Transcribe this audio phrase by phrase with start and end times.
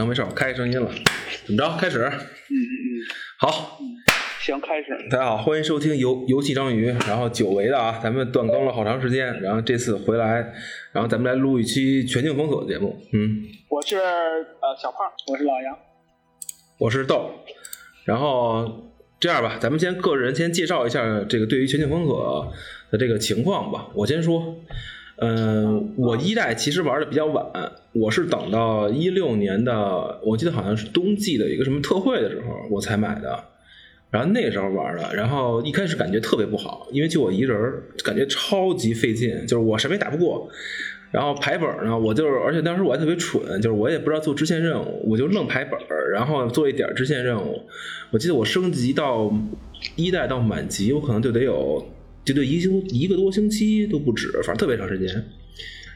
[0.00, 0.90] 成没事，我开声音了。
[1.44, 1.76] 怎么着？
[1.76, 1.98] 开始。
[2.00, 2.88] 嗯嗯嗯。
[3.36, 3.78] 好。
[4.40, 4.86] 行，开始。
[5.10, 6.86] 大家好，欢迎收听游游戏章鱼。
[7.06, 10.54] 然后久违的啊，咱们断更了好长时间，然后这次回来，
[10.92, 12.96] 然后咱们来录一期全境封锁的节目。
[13.12, 13.44] 嗯。
[13.68, 15.78] 我是呃小胖，我是老杨，
[16.78, 17.30] 我是豆。
[18.06, 22.50] 然后这样吧，咱们先个人先介绍一下这个对于全境封锁
[22.90, 23.88] 的这个情况吧。
[23.94, 24.56] 我先说。
[25.22, 27.44] 嗯，我一代其实玩的比较晚，
[27.92, 33.44] 我是等到一六年的，我记得好像是冬季的一个什么特惠的时候我才买的，
[34.10, 37.54] 然后那时候玩的，然后一开始感觉特别不好，因为就我一人，
[38.02, 40.48] 感觉超级费劲，就是我什么也打不过，
[41.10, 45.78] 然后排本呢，我就是，而且当时我还特别蠢，就是我也不知道做支线任务，我就愣排本
[46.14, 47.60] 然后做一点支线任务，
[48.10, 49.30] 我记得我升级到
[49.96, 51.84] 一代到满级，我可能就得有。
[52.30, 55.24] 就对一星一个多星期都不止，反正特别长时间。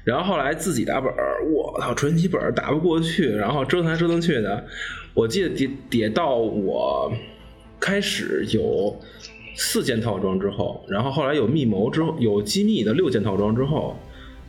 [0.03, 4.67] 然后后来自己打本儿，我操，传奇本儿打不过去，然后折腾来折腾去的。
[5.15, 7.13] 我记得叠叠到我
[7.79, 9.01] 开始有
[9.55, 13.97] 四件套装之后，然后后来有密谋之后，有机密的六件套装之后，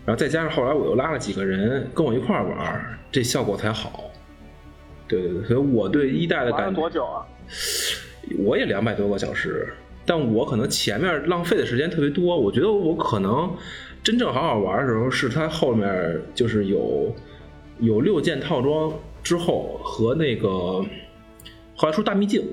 [0.07, 4.09] 然后再加上后来我又拉了几个人跟我一块儿玩，这效果才好。
[5.07, 7.21] 对对对，所以我对一代的感觉多久啊？
[8.39, 9.71] 我也两百多个小时。
[10.05, 13.51] 但我可能前面浪费的时间特别多，我觉得我可能
[14.03, 17.13] 真正好好玩的时候，是它后面就是有
[17.79, 20.49] 有六件套装之后和那个
[21.75, 22.43] 后来出大秘境，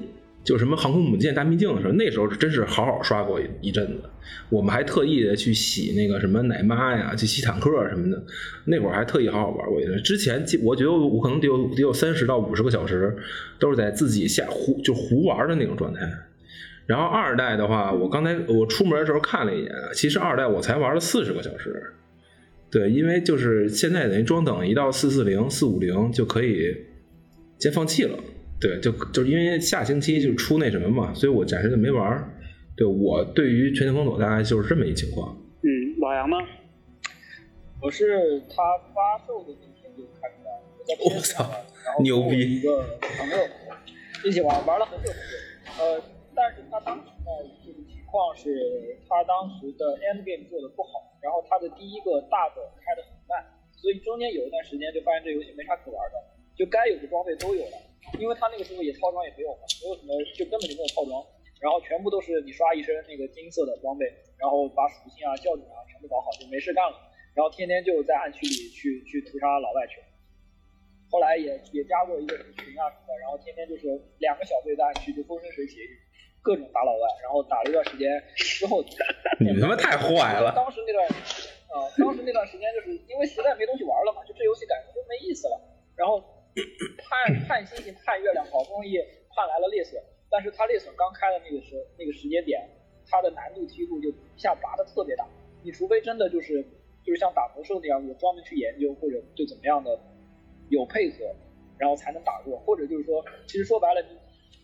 [0.42, 4.02] 就什么航空母舰大秘境的时候，那时候真是好好刷过一阵子。
[4.48, 8.22] 我们还特意的去洗那个什么奶妈呀，去洗坦克什么的，
[8.64, 10.02] 那会儿还特意好好玩过一阵。
[10.02, 13.14] 之前我觉得我可能得有得有三十到五十个小时，
[13.58, 16.00] 都是在自己下胡就胡玩的那种状态。
[16.92, 21.94] 然后二代的话，我刚才我出门的时候看了一眼，其实二代我才玩了四十个小时。
[22.70, 26.76] 对，因为就是现在等于装等一到四四零、四五零就可以
[27.58, 28.18] 先放弃了。
[28.60, 32.30] 对，就就是因为下星期就出那什么嘛，所以我暂时就没玩。
[32.76, 35.34] 对我对于全球封锁大概就是这么一情况。
[35.62, 36.36] 嗯，老杨呢？
[37.80, 41.50] 我是他发售的那天就开始玩，我操，
[42.02, 42.56] 牛逼！
[42.56, 43.36] 一个朋友
[44.26, 45.82] 一起玩，玩了很久很久。
[45.82, 46.21] 呃。
[46.34, 47.30] 但是他当时呢，
[47.64, 53.44] 就是情况是，他当时的 end game 做的不好，然后他的第一个大本开的很慢，
[53.76, 56.16] 所以中间有一段时间就发现这游戏没啥可玩的，
[56.56, 57.76] 就该有的装备都有了，
[58.18, 61.24] 因为他那个时候也套装也没有嘛，没有什么，就根本就没有套装，
[61.60, 64.06] 然后全部都是你刷一身那个金色的装备，
[64.38, 66.96] 然后把属性啊、教主啊全部搞好就没事干了，
[67.34, 70.00] 然后天天就在暗区里去去屠杀老外去。
[71.12, 73.84] 后来也也加过一个群啊什么的，然后天天就是
[74.18, 75.76] 两个小队在暗区就风生水起。
[76.42, 78.82] 各种打老外，然后打了一段时间之后，
[79.38, 80.52] 你他妈太坏了。
[80.54, 81.06] 当时那段，
[81.70, 85.54] 啊，当时那段时间就是因为实在没东西玩了嘛，就这游戏感觉就没意思了。
[85.94, 86.18] 然后
[86.98, 88.98] 盼盼星星盼月亮，好不容易
[89.30, 92.60] 盼来了猎隼，但是他猎隼刚开的那个时那个时间点，
[93.06, 95.24] 它的难度梯度就一下拔的特别大。
[95.62, 96.60] 你除非真的就是
[97.04, 99.96] 就是像打魔兽那样，有专门去研究或者就怎么样的
[100.70, 101.18] 有配合，
[101.78, 104.18] 然后才能打过，或者就是说，其实说白了你。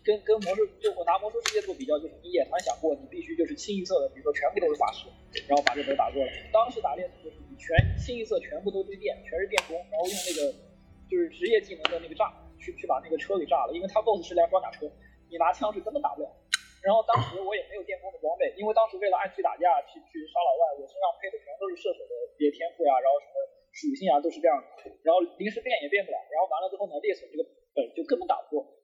[0.09, 5.05] 跟跟魔兽，就我拿魔兽世界做比较，就是你也团想过，你必须就是清一色的，比如说全部都是法师，
[5.45, 6.33] 然后把这本打过了。
[6.49, 10.41] 当时打猎就是你全清一色全部都对电，全是电工，然后用那个
[11.13, 14.89] 就是职业技能的那个炸，去去把那个车给炸了，因为他 BOSS 是辆装甲车，
[15.29, 16.33] 你拿枪是根本打不了。
[16.81, 23.37] 然后当时我也没有电工的装备，因为当时为了暗区打架去去杀老外，我身上配的全都是射手的这些天赋呀，然后什么
[23.77, 27.45] 属性啊都是这样的，然后临时变也变不了，然后完了之后呢，猎手这个
[27.77, 28.78] 本就根本打不过。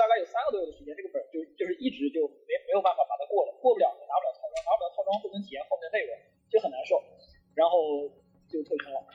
[0.00, 6.16] 大概有三个多月的时间，这个本就就是一直就没没有办法把它过了，过不了拿不了套装，拿不了套装不能体验后面内容，
[6.48, 6.96] 就很难受，
[7.52, 8.08] 然后
[8.48, 9.04] 就退坑了。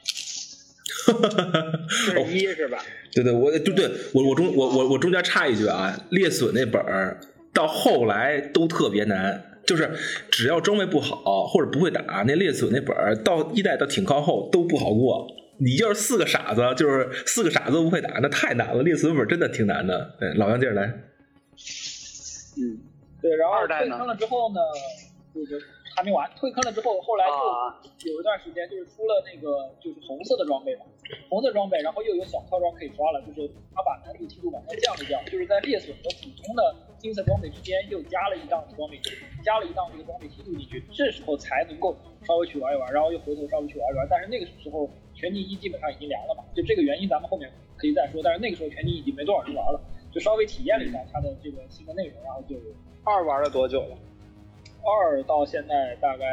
[1.06, 2.78] 哈哈一是吧？
[3.12, 7.20] 对对，我对对我我中我我我中间插一句啊，猎隼那本儿
[7.54, 9.90] 到后来都特别难，就是
[10.32, 15.28] 只要装备不好或者不会打，那猎隼那本儿到一代到挺靠后都不好过。
[15.58, 18.84] 你就是四个傻子，就是四个傻子都不会打，那太难了。
[18.84, 20.16] 猎死本真的挺难的。
[20.20, 20.86] 对，老杨接着来。
[22.58, 22.80] 嗯，
[23.22, 24.60] 对，然后退坑了之后呢，
[25.34, 25.62] 就是
[25.96, 26.30] 还没完。
[26.36, 27.26] 退坑了之后，后来
[27.98, 30.84] 就有一段时间就是出了那个就是红色的装备嘛，
[31.30, 39.00] 红色装备，然后又有小套装可以刷了，就是他把难度梯度往下降一降，就是在猎隼和普通的金色装备之间又加了一档装备，
[39.44, 41.96] 加了一档这个装备梯度进去，这时候才能够
[42.28, 44.06] 稍微去玩一玩，然后又回头稍微去玩一玩。
[44.10, 44.90] 但是那个时候。
[45.16, 48.22] 全境一基本上已经凉了嘛，就这个原因咱们后面可以再说。
[48.24, 49.80] 但是那个时候全境已经没多少人玩了，
[50.12, 52.56] 就稍微体验了一下它的这个新的内容，然后就
[53.04, 53.98] 二玩了多久了？
[54.84, 56.26] 二到现在大概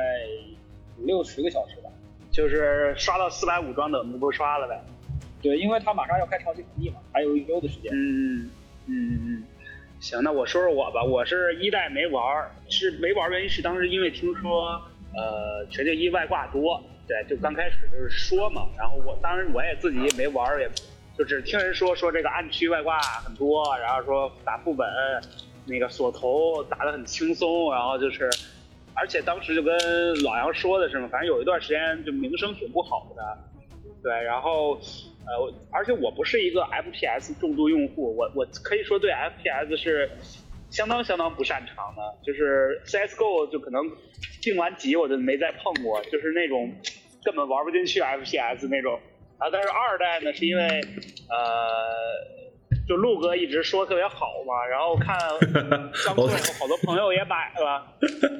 [0.98, 1.90] 五六十个小时吧，
[2.30, 4.78] 就是刷到四百五装等不刷了呗。
[5.40, 7.90] 对，因为它马上要开超级福利嘛，还有一周的时间。
[7.94, 8.50] 嗯
[8.86, 9.44] 嗯嗯嗯，
[10.00, 14.80] 行，那我说说我吧，我是一代没玩，是没玩原因是当时因为听说
[15.16, 16.82] 呃全境一外挂多，
[17.12, 20.68] 对，就刚开始就是说嘛，然后我当然我也自己也没玩儿，也
[21.18, 24.88] 就只听人说说这个暗区外挂很多，然后说打副本
[25.66, 28.30] 那个锁头打得很轻松，然后就是。
[28.94, 29.74] 而且当时就跟
[30.22, 33.38] 老杨说的是嘛，反正有一段时间就名声挺不好的，
[34.02, 34.74] 对，然后
[35.24, 40.10] 呃，而且我不是一个 FPS 重度用户，我我可以说对 FPS 是
[40.68, 43.82] 相当相当不擅长的，就是 CSGO 就可能
[44.42, 46.70] 定完级我就没再碰过，就是那种
[47.24, 49.00] 根本玩不进去 FPS 那种，
[49.38, 50.62] 啊，但是二代呢是因为
[51.28, 52.42] 呃。
[52.88, 55.16] 就陆哥一直说特别好嘛，然后看
[56.04, 57.86] 刚出来后，好多朋友也买了，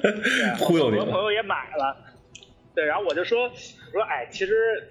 [0.59, 1.95] 忽悠好多朋友也买了，
[2.75, 4.85] 对，然后我就说，我说哎，其实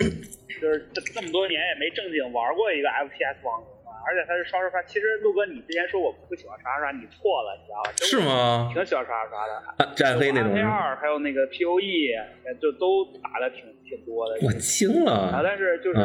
[0.58, 3.71] 就是这这么多年也没正经玩过一个 FPS 网游嘛，
[4.06, 4.82] 而且他是刷刷刷。
[4.84, 7.90] 其实陆哥你之前说我不喜欢刷刷刷，你错了，你知道吗？
[7.96, 8.70] 是吗？
[8.72, 10.50] 挺喜欢刷刷刷的，暗黑那种。
[10.50, 14.38] 暗黑二还有那个 POE，就都打的挺挺多的。
[14.46, 15.12] 我惊了。
[15.12, 15.98] 啊，但是就是，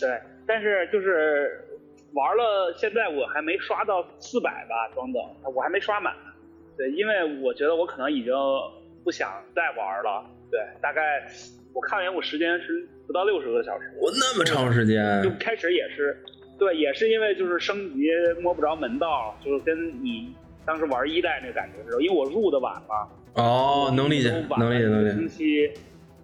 [0.00, 1.60] 对，但是就是。
[2.14, 5.20] 玩了，现在我还没刷到四百吧，装等，
[5.52, 6.14] 我还没刷满。
[6.76, 8.32] 对，因为我觉得我可能已经
[9.02, 10.24] 不想再玩了。
[10.48, 11.26] 对，大概
[11.74, 13.92] 我看了眼，我时间是不到六十个小时。
[14.00, 15.20] 我那么长时间？
[15.24, 16.16] 就开始也是，
[16.58, 18.06] 对，也是因为就是升级
[18.40, 20.32] 摸不着门道，就是跟你
[20.64, 23.08] 当时玩一代那个感觉似的，因为我入的晚嘛。
[23.34, 25.16] 哦，能理解，能理解，能理解。
[25.16, 25.70] 星期。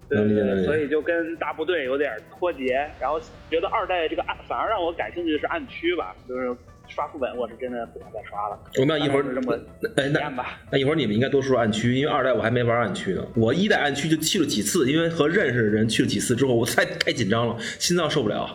[0.08, 6.52] 对对对，所以就跟大部队有点脱节，然后觉得二代这个暗反而让我感兴趣的是暗区吧，就是
[6.88, 8.58] 刷副本我是真的不想再刷了。
[8.80, 9.56] 我们一会儿这么
[9.96, 10.32] 哎那
[10.72, 13.24] 那一会儿你们应该多说说暗区，因为二代我还没玩暗区呢。
[13.36, 18.50] 我一代暗区就去了几次，因为和认识的人去了几次之后，我太太紧张了，心脏受不了。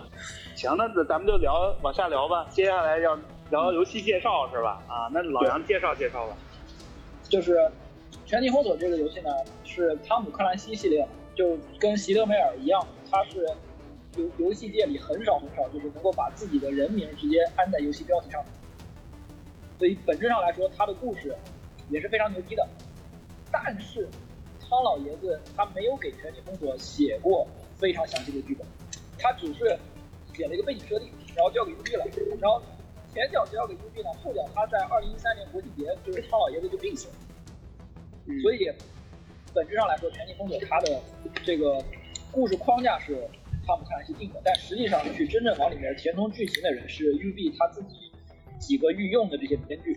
[0.55, 2.47] 行，那咱们就聊往下聊吧。
[2.49, 3.17] 接下来要
[3.51, 4.81] 聊游戏介绍是吧？
[4.87, 6.37] 啊，那老杨介绍介绍吧。
[7.23, 7.57] 就是
[8.25, 9.29] 《全境封锁》这个游戏呢，
[9.65, 11.05] 是汤姆克兰西系列。
[11.35, 12.81] 就跟席德梅尔一样，
[13.11, 13.45] 他是
[14.15, 18.41] 游游戏界里很少很少，就是能够把自己的人名直接安在游戏标题上。
[19.77, 21.35] 所以本质上来说，他的故事
[21.89, 22.65] 也是非常牛逼的。
[23.51, 24.07] 但是
[24.61, 28.65] 汤老爷子他没有给《全境封锁》写过非常详细的剧本，
[29.19, 29.77] 他只是
[30.35, 32.05] 写了一个背景设定，然后交给 UB 了。
[32.41, 32.61] 然后
[33.13, 37.13] 前脚交给 UB 呢，后脚他在二零一三年国庆节，就是他老爷子就病死了。
[38.43, 38.71] 所以。
[39.55, 40.99] 本质上来说，《全境封锁》它的
[41.45, 41.81] 这个
[42.29, 43.15] 故事框架是
[43.65, 48.11] 汤姆克兰西定的，但实际上去真正往里面填充剧情的人是 UB 他自己
[48.59, 49.95] 几个御用的这些编剧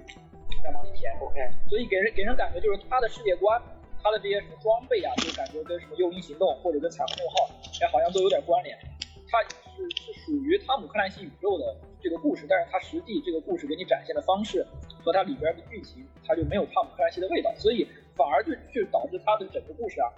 [0.63, 1.13] 在往里填。
[1.19, 3.61] OK，所以给人给人感觉就是他的世界观，
[4.01, 7.51] 他的这些什么装备啊，就感觉跟什么《幽灵行动》或者跟《彩虹六号》
[7.85, 8.79] 哎好像都有点关联。
[9.27, 9.43] 它
[9.79, 14.67] 是是属于汤姆克兰西宇宙的这个故事，但是它实际这个故事给你展现的方式
[15.05, 17.87] 和它里边的剧情，它就没有汤姆克兰西的味道，所以。
[18.19, 20.11] 反而就就导致它的整个故事啊，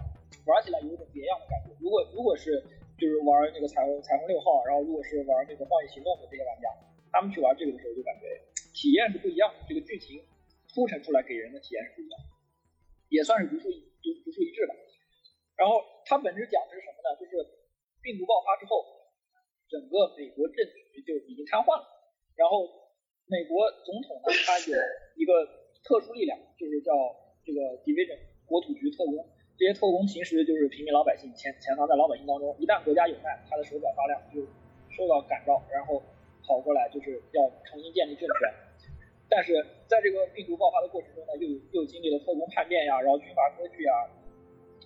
[0.49, 1.77] 玩起来有一种别样的感觉。
[1.85, 2.57] 如果如果是
[2.97, 6.73] 就是玩那个彩虹彩虹六号，然后如果是玩那个荒野行动的这些玩家，
[7.13, 8.25] 他们去玩这个的时候就感觉
[8.73, 10.17] 体验是不一样的，这个剧情
[10.73, 12.27] 铺陈出来给人的体验是不一样的，
[13.13, 14.73] 也算是独树一独独树一帜吧。
[15.61, 17.21] 然后它本质讲的是什么呢？
[17.21, 17.37] 就是
[18.01, 19.00] 病毒爆发之后，
[19.71, 20.57] 整个美国政
[20.91, 21.87] 局就已经瘫痪了。
[22.35, 22.67] 然后
[23.27, 24.75] 美国总统呢，他有
[25.15, 25.47] 一个
[25.87, 26.93] 特殊力量，就是叫。
[27.43, 29.17] 这个 division 国土局特工，
[29.57, 34.45] 这些特工平时就是平民老百姓潜潜藏在老百姓当中，一旦国家有难，他的手脚发亮，就
[34.95, 36.01] 受到感召，然后
[36.45, 38.53] 跑过来就是要重新建立政权。
[39.27, 39.55] 但是
[39.89, 43.97] 在这个病毒爆发的过程中呢，又又经历了特工叛变呀，然后军阀割据啊，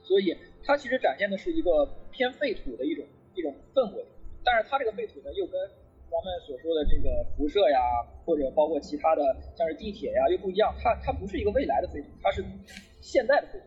[0.01, 4.07] 所以它其实展现的是一个偏废土的一种一种氛围。
[4.45, 5.59] 但是它这个废土呢，又跟
[6.11, 7.81] 咱们所说的这个辐射呀，
[8.25, 9.23] 或者包括其他的，
[9.57, 10.75] 像是地铁呀，又不一样。
[10.79, 12.45] 它它不是一个未来的废土，它是
[13.01, 13.65] 现在的废土。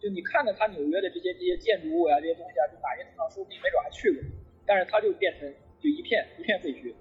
[0.00, 4.22] 就你看着它纽约的这些这些建筑物呀，这些东西啊，就哪些地方说不定没准还去过。
[4.66, 6.94] 但是它就变成就一片一片废墟，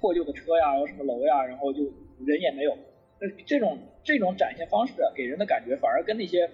[0.00, 1.84] 破旧的车呀，然后什么楼呀，然后就
[2.24, 2.76] 人也没有。
[3.20, 6.48] 那这种这种展现方式给人的感觉，反而跟那些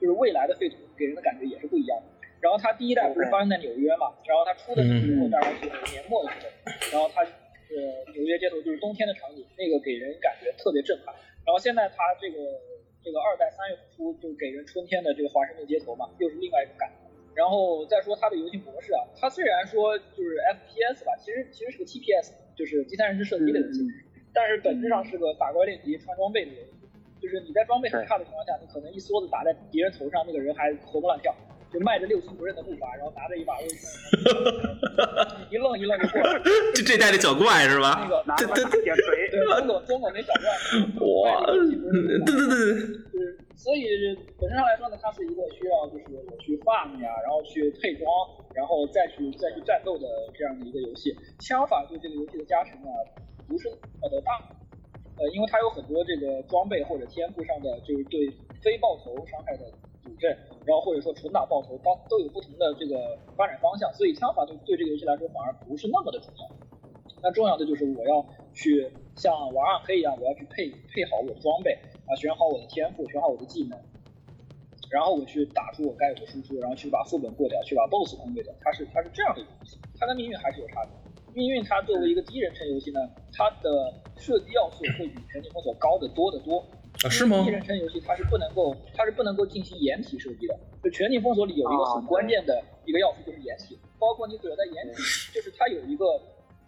[0.00, 2.17] 就是未来的废土给人的感觉也是不一样的。
[2.40, 4.14] 然后它第一代不是发生在纽约嘛？
[4.24, 7.76] 然后它出的时候大概是年末的时候，然后它呃
[8.14, 11.14] 纽约街头就是冬天的场景，那个给人感觉特别震撼。
[11.44, 12.38] 然后现在它这个
[13.02, 17.08] 这个二代三月初就给人春天的这个华盛顿街头嘛，又是另外一种感觉。
[17.34, 23.80] 然后再说它的游戏模式啊，它虽然说就是 FPS 吧，其实其实是个 TPS，就是第三人称射击的游戏，
[24.32, 26.72] 但是本质上是个打怪练级穿装备的游戏。
[27.20, 31.34] 就是你在装备很差的情况下，你可能一梭子打在敌人头上，那个人还活蹦乱跳。
[31.72, 33.54] 就迈着六亲不认的步伐，然后拿着一把
[35.50, 36.38] 一愣一愣的过来。
[36.74, 38.00] 就 这代的小怪是吧？
[38.02, 40.48] 那个拿着把铁锤，对，中国中国那小怪，
[41.04, 42.32] 哇，对对对对，
[43.12, 43.84] 是所以
[44.40, 48.06] 本质上来说呢，它是一个需要就是我去 farm 呀，然后去配装，
[48.54, 51.14] 然后再去再去战斗的这样的一个游戏。
[51.40, 52.88] 枪法对这个游戏的加成呢，
[53.48, 53.68] 不是
[54.00, 54.38] 那么的大，
[55.18, 58.30] 呃，因为它有很多这个装备或者天赋上的就是对
[58.62, 59.66] 非爆头伤害的
[60.08, 60.30] 补正，
[60.64, 66.48] 然后或者说纯打爆头，它都有不同的这个发展方向，所以枪法对对这个游戏来说反而不是那么的重要。
[67.20, 68.24] 那重要的就是我要
[68.54, 73.76] 去像玩暗黑一样，我要去配配好我的装备啊，选好我的天赋，选好我的技能，
[74.90, 78.54] 然后我去打出我该有的输出，然后去把副本过掉，去把 BOSS 攻略掉。
[78.60, 80.92] 它是它是这样的一个游戏，它跟命运还是有差别。
[81.34, 83.00] 命运它作为一个第一人称游戏呢，
[83.32, 86.64] 它的射击要素会比全境封锁高得多得多。
[87.04, 87.52] 啊是吗第一？
[87.52, 90.58] 人称游戏它是不能够它是不能够进行掩体射击的。
[90.82, 95.02] 就全境封锁里有一个很关键的一个要素就是掩体，包括你躲在掩体，
[95.32, 96.04] 就是它有一个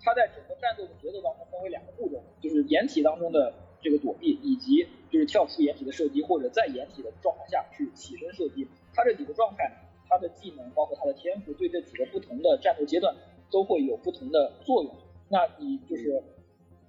[0.01, 8.67] 它在整个战斗的节奏当中分为两个步骤，就是掩体当中的这个躲避，以及就是跳出掩体的射击，或者在掩体的状态下去起身射击。
[8.95, 9.69] 它这几个状态，
[10.09, 13.13] 它的技能包括它的天赋，对这几个不同的战斗阶段
[13.51, 14.95] 都会有不同的作用。
[15.29, 16.23] 那你就是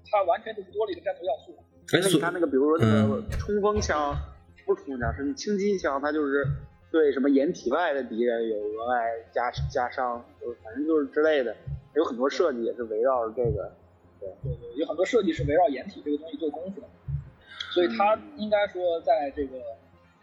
[0.06, 1.56] 它完全就是多了一个战斗要素。
[2.00, 4.16] 那你看那个，比如说那个冲锋枪，
[4.66, 6.46] 不是冲锋枪，是轻机枪，它就是
[6.92, 11.56] 对什么掩体外的敌人有额外加加伤，就是反正就是之类的，
[11.96, 13.72] 有很多设计也是围绕着这个。
[14.22, 16.88] 对对对，有很多设计是围绕掩体这个东西做功夫的，
[17.74, 19.58] 所以它应该说在这个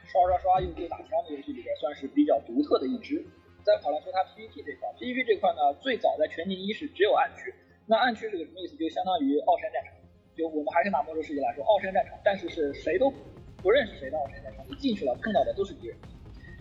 [0.06, 3.26] 刷刷刷又又打枪的游戏里边算是比较独特的一支。
[3.66, 7.52] 再跑来说它 PVP 这块，PVP 这块呢，最早在全境一是只有暗区，
[7.86, 8.76] 那暗区是个什么意思？
[8.76, 9.97] 就相当于奥山战场，
[10.38, 13.12] 就我们还是拿魔兽世界来说，奥山战场，但是是谁都
[13.60, 15.96] 不认识谁的奥山战场，你进去了碰到的都是敌人，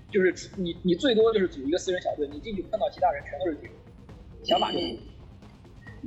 [0.10, 3.74] 就是你你最多就是组一个四人小队，你进去碰到其他人全都是敌人，
[4.44, 4.86] 想打就打。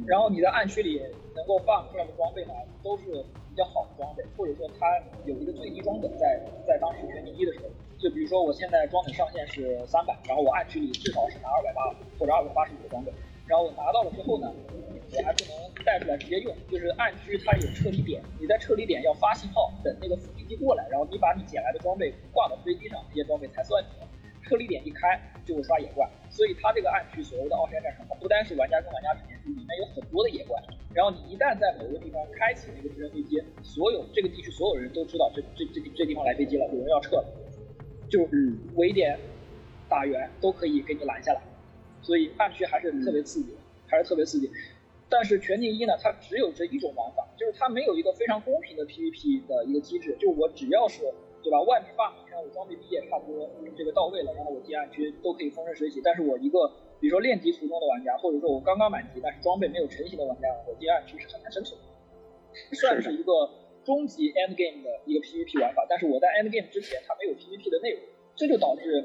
[0.07, 1.01] 然后你在暗区里
[1.37, 3.05] 能够放出来的装备呢，都是
[3.51, 11.83] 比较好的装备，或者说它有一个最低装等在在当时全民一的时候，就比如说我现在装等上限是三百，然后我暗区里至少是拿二百八
[12.19, 13.13] 或者二百八十五的装备，
[13.47, 14.53] 然后我拿到了之后呢，
[15.17, 24.07] 我还不能带出来直接用，就是暗区它有撤离点，你在撤离点要发信号，等那个飞机过来，然后你把你捡来的装备挂到飞机上，这些装备才算你的。
[24.43, 30.59] 撤离点一开就会刷野怪，所以它这个暗区所谓的奥山战场，它不单是玩家跟玩家之间，里面有很多的野怪。
[30.95, 37.25] 然后你一旦在某个地方开启那个直升飞机，所有这个地区所有人都知道这这这这地方来飞机了，有人要撤了，
[38.09, 39.17] 就嗯围点、
[39.89, 41.41] 打援都可以给你拦下来。
[42.01, 44.51] 所以暗区还是特别刺激的，还是特别刺激。
[45.11, 51.03] 但是全境一呢，它只有这一种玩法，就是它没有一个非常公平的 PVP 的一个机制，就我只要是
[51.43, 56.01] 对吧，外面放你看我装备毕业差不多这个到位了，然后我进暗区都可以风生水起。
[56.05, 61.87] 但是我一个比如说练级途中的玩家，或者说我刚刚满级但是装备没有成型的玩家，我第二区是很难生存的。
[62.77, 63.33] 算是一个
[63.83, 68.03] 终极 end game 的一个 PVP 玩法，但是我在 end game 之前它没有 PVP 的内容，
[68.37, 69.03] 这就导致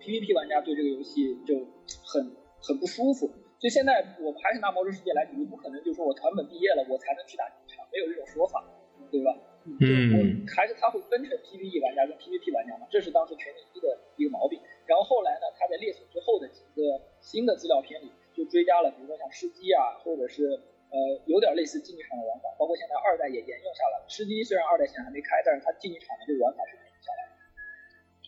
[0.00, 1.56] PVP 玩家对这个游戏就
[2.04, 3.30] 很很不舒服。
[3.64, 8.60] 所以现在我们还是拿魔兽世界来举例，不可能就说我团本毕业了我才能去打几场，没有这种说法，
[9.08, 9.32] 对吧？
[9.64, 13.88] 嗯，还是他会分成 PVE 玩家跟 PVP 玩家嘛，这是当时全境一的
[14.20, 14.60] 一个毛病。
[14.84, 20.44] 然后后来呢，他在猎手之后的几个新的资料片里，就追加了，比如说像吃鸡啊，或者是
[20.92, 24.04] 呃有点类似竞技场的玩法，包括现在二代也沿用下来了。
[24.12, 27.40] 吃鸡虽然二代现在还没开，但是它竞技场的这个玩法是沿用下来的，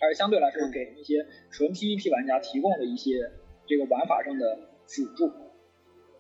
[0.01, 1.21] 而相对来说给那些
[1.53, 3.21] 纯 PVP 玩家提供了一些
[3.69, 5.33] 这个玩法上的辅助。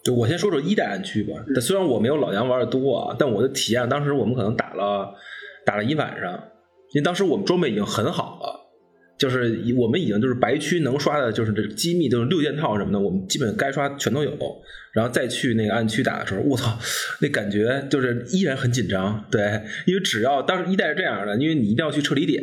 [0.05, 1.35] 就我先说说一代暗区吧。
[1.55, 5.15] 但虽然我没有老杨玩的多啊，但我的体验当时我们可能打了
[5.65, 6.33] 打了一晚上，
[6.93, 8.71] 因为当时我们装备已经很好了，
[9.19, 14.33] 就是我们已经就是白区能刷的，就是这个机密，就是六件套什么的，我们基本该刷全都有。
[14.93, 16.79] 然后再去那个暗区打的时候，我操，
[17.21, 19.23] 那感觉就是依然很紧张。
[19.31, 19.43] 对，
[19.87, 22.43] 因为只要当时一代是这样的，因为你一定要去撤离点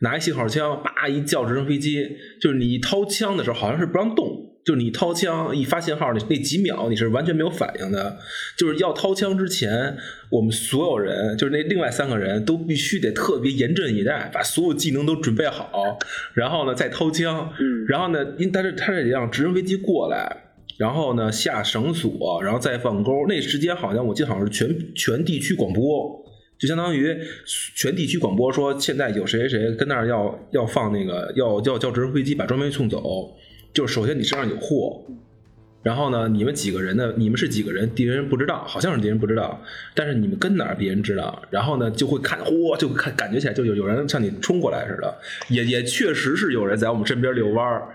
[0.00, 2.08] 拿一信号枪，叭一叫直升飞机，
[2.40, 4.39] 就是你掏枪的时候好像是不让动。
[4.70, 8.16] 就是你掏枪一发信号，那那几秒你是完全没有反应的。
[8.56, 9.96] 就是要掏枪之前，
[10.30, 15.98] 我们所有人，就是那另外三个人都必须得特别严阵以待，把所有技能都准备好，
[16.34, 17.52] 然后呢再掏枪。
[17.58, 20.36] 嗯然后呢，因但是他这得让直升飞机过来，
[20.78, 23.26] 然后呢下绳索，然后再放钩。
[23.26, 26.24] 那时间好像我记得好像是全全地区广播。
[26.60, 27.16] 就相当于
[27.74, 33.02] 全地区广播说，现在有谁谁谁跟那儿要要放那个要要叫直升飞机把装备送走，
[33.72, 35.02] 就是首先你身上有货，
[35.82, 37.12] 然后呢，你们几个人呢？
[37.16, 37.88] 你们是几个人？
[37.94, 39.62] 敌人不知道，好像是敌人不知道，
[39.94, 41.42] 但是你们跟哪儿，别人知道。
[41.50, 45.18] 然后呢，就会看，嚯，就看感觉起来就有有人向你冲过来似的。
[45.48, 47.88] 也也确实是有人在我们身边遛弯儿。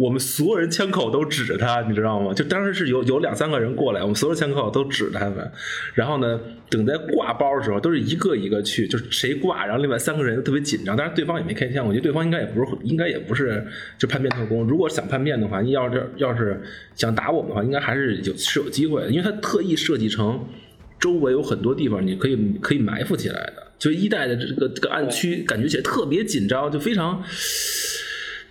[0.00, 2.32] 我们所有人枪口都指着他，你知道吗？
[2.32, 5.52] 就当时是有有两三个人过来，我们所有枪口都指着他们。
[5.92, 6.40] 然后呢，
[6.70, 10.96] 等在挂包的时候，都是一个一个去，就是谁挂，然后另外三个人特别紧张。
[10.96, 13.62] 但是对方也没开枪，我觉得对方应该也不是，应该也不是
[13.98, 14.64] 就叛变特工。
[14.64, 16.58] 如果想叛变的话，要是要是
[16.94, 20.42] 想打我们的话，应该还是有是有机会的，因为他特意设计成
[20.98, 23.66] 周围有很多地方你可以可以埋伏起来的。
[23.78, 27.22] 就一代的这个这个暗区，感觉起来特别紧张，就非常。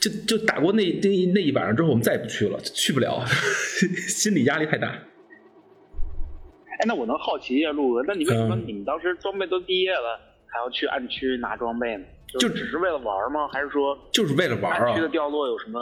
[0.02, 3.24] 就就打过那那那一晚上之后，我们再也不去了，去不了，
[4.08, 4.88] 心理压力太大。
[4.88, 12.06] 哎，那我能好奇一下，陆哥，那你为什么你们当时装备都毕业了，还要去暗区拿装备呢？
[12.40, 13.48] 就只是为了玩吗？
[13.50, 14.86] 还是说就是为了玩啊？
[14.88, 15.80] 暗区的掉落有什么？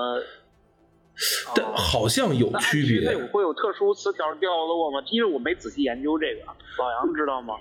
[1.56, 3.12] 但好像有区别。
[3.12, 5.04] 那会有特殊词条掉落吗？
[5.12, 6.42] 因为我没仔细研究这个，
[6.80, 7.56] 老杨知道吗？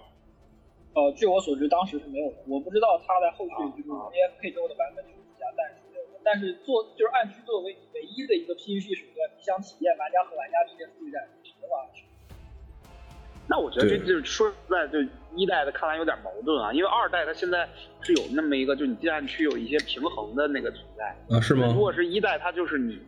[0.94, 2.36] 呃，据我所知，当时是没有的。
[2.48, 5.85] 我不知道他在后续就是那些配置的版本是怎么样，但是。
[6.26, 12.02] 但是做就是暗区作为唯一的一个 PVP 手段，你想体验玩家和玩家之间对战，只能玩暗区。
[13.46, 14.98] 那我觉得这就是说实在，就
[15.36, 17.68] 一代的看来有点矛盾啊，因为二代它现在
[18.02, 21.68] 是有那么一个，就你进暗区有一些平衡的那个存在啊，是吗？
[21.72, 22.98] 如果是一代，它就是你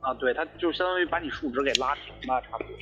[0.00, 2.76] 啊，对，它就相当于把你数值给拉平了，差不多。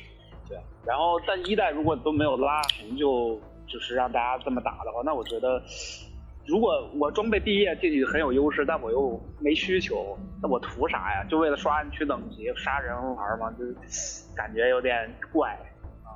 [0.49, 5.63] 对，然后但一代如果都没有拉平，就就是让大家这么打的话，那我觉得。
[6.49, 11.23] 如果我装备毕业进去很有优势，但我又没需求，那我图啥呀？
[11.29, 13.51] 就为了刷暗区等级杀人玩吗？
[13.51, 13.63] 就
[14.35, 16.09] 感觉有点怪啊。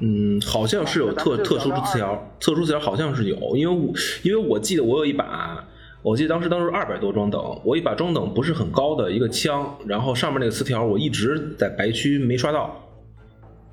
[0.00, 5.62] 嗯，好像是有特特殊词条，特殊词条好像是有，因为我因为我记得我有一把，
[6.00, 12.86] 我记得当时当时二百多装等，我一把装等不是很高的一个枪，然后上面那个词条我一直在白区没刷到。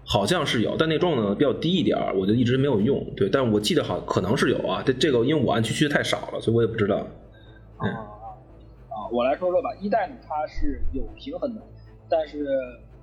[0.09, 3.05] 好像是有，但那装呢比较低一点我就一直没有用。
[3.13, 4.81] 对，但我记得好可能是有啊。
[4.81, 7.05] 这这个因为我按区区的太少了，所以我也不知道。
[7.75, 7.85] 啊
[8.87, 9.67] 啊，我来说说吧。
[9.81, 11.61] 一代呢它是有平衡的，
[12.07, 12.47] 但是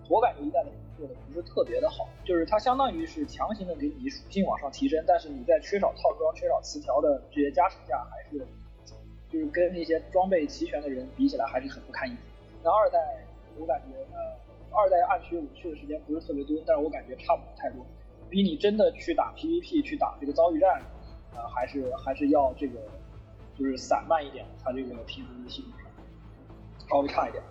[0.09, 8.39] 我感觉一代的做的不是特别的好，就是它相当于是强行的给你属性往上提升，但是你在缺少套装、缺少词条的这些加持下，还是
[9.31, 12.19] 就是跟那些装备齐全的人比起来还是很不堪一击。
[12.63, 12.99] 那二代
[13.59, 14.17] 我感觉呢。
[14.77, 17.87] 二代暗区我去的时间不是特别多，但是我感觉差不太多，
[18.29, 20.83] 比你真的去打 PVP 去打这个遭遇战，
[21.35, 22.81] 呃，还是还是要这个
[23.57, 25.65] 就是散漫一点，它这个平衡性
[26.91, 27.43] 稍微差一点。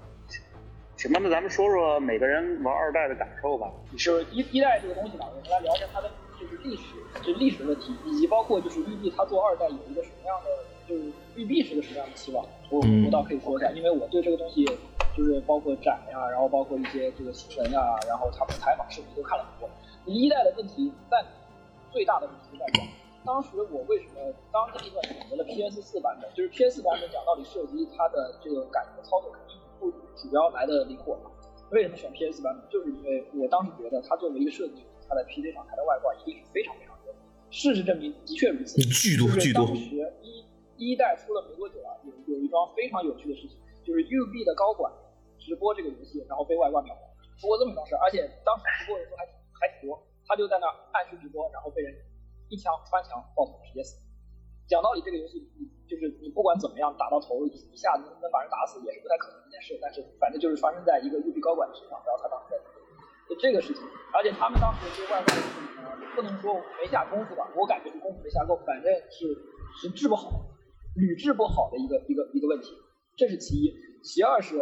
[0.98, 3.72] 行吧，那咱们说说每个人玩二代的感受吧。
[3.92, 6.10] 就是一一代这个东西吧，我们来聊一下它的
[6.40, 10.50] 就是历史，就历史问题，以及包括就是育碧它做二代有一个什么样的，
[10.88, 14.66] 就是育碧是个什么样的期望，我我倒可以说一下，因为我对这个东西。
[15.16, 19.70] 就是包括展呀，然后包括一些这个新闻呀，然后他们采访视频都看了很多。
[20.06, 21.24] 一代的问题在
[21.92, 22.90] 最大的问题在于，
[23.24, 26.30] 当时我为什么当机立断选择了 PS 四版本？
[26.34, 31.18] 就是 PS 版本讲道理射击它的这个感觉操作肯定不主标来的灵活。
[31.70, 32.70] 为什么选 PS 版本？
[32.70, 37.14] 就是因为我当时觉得它作为一个设计，它在 PC 上它的外挂一定是非常非常多。
[37.50, 38.82] 事实证明的确如此。
[38.82, 39.66] 巨多巨多。
[39.66, 40.44] 当时一
[40.76, 44.92] 一代出了没多久啊，有有一桩非常有趣的事情，就是 UB 的高管。
[45.44, 47.04] 直播这个游戏，然后被外挂秒了，
[47.36, 49.28] 出过这么一桩事，而且当时直播人数还
[49.60, 51.94] 还挺多，他就在那暗区直播，然后被人
[52.48, 54.00] 一枪穿墙爆头，直接死。
[54.66, 62.56] 讲道理，这个游戏你就是你不管怎么样打到头，一下子能把人打死也是不太可能的一件事，但是反正就是发生在一个 UB 高管身上，然后他当时
[63.28, 63.84] 就这个事情，
[64.16, 69.36] 而且他们当时对外挂的事情，不能说没下功夫吧，我感觉是功夫没下够，反正是
[69.76, 70.32] 是治不好，
[70.96, 72.72] 屡治不好的一个一个一个问题，
[73.18, 74.58] 这是其一，其二是。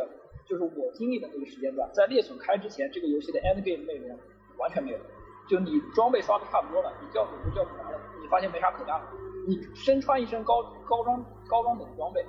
[0.52, 4.20] 就是我经历的那个时间段，在猎隼开之前，这个游戏的 end game 内容
[4.58, 4.98] 完全没有。
[5.48, 9.08] 就你装备刷的差不多了，你叫主就叫出来了，你发现没啥可干了。
[9.48, 12.22] 你身穿一身高高装高装等装备，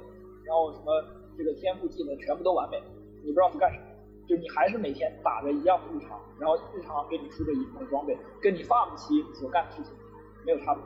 [0.45, 1.03] 然后什么
[1.37, 2.81] 这个天赋技能全部都完美，
[3.25, 3.87] 你不知道是干什么。
[4.29, 9.93] 就你还是每天打着一样的日常，然后日常给你出着一样的装备，跟你 farm 期所干的事情
[10.47, 10.85] 没有差别。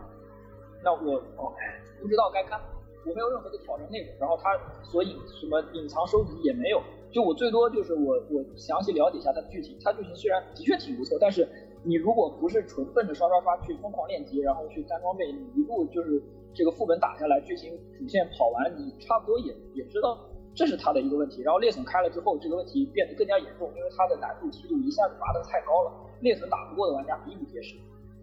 [0.83, 1.53] 那我哦
[2.01, 2.59] 不知道该干，
[3.05, 6.83] 我没有任何的挑战内容，然后它所隐什么隐藏收集也没有。
[7.17, 11.49] 就我最多就是我我详细了解一下它的剧情，它剧情虽然的确挺不错，但是
[11.83, 21.41] 你如果不是纯奔着刷刷刷去疯狂练级，然后去干装备，你一路就是这个副本打下来，剧情主线跑完，你差不多也也知道这是它的一个问题。
[21.41, 27.75] 然后猎隼开了之后，这个问题变得更加严重，因为它的难度梯度一下子拔得太高了，猎隼打不过的玩家比比皆是。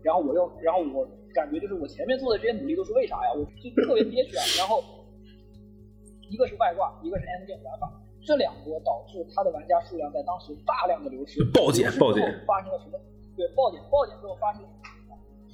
[0.03, 1.01] 然后我又然后我
[1.33, 3.33] 感觉就是我前面做的这些努力都是为啥呀？
[3.33, 4.43] 我就特别憋屈啊。
[4.59, 4.83] 然后
[6.29, 7.89] 一个是外挂，一个是 NG 玩法。
[8.25, 12.97] 这两波导致它的玩家数量在当时大量的流失，暴减暴减发生了什么？
[13.35, 14.69] 对，暴减，暴减之后发生了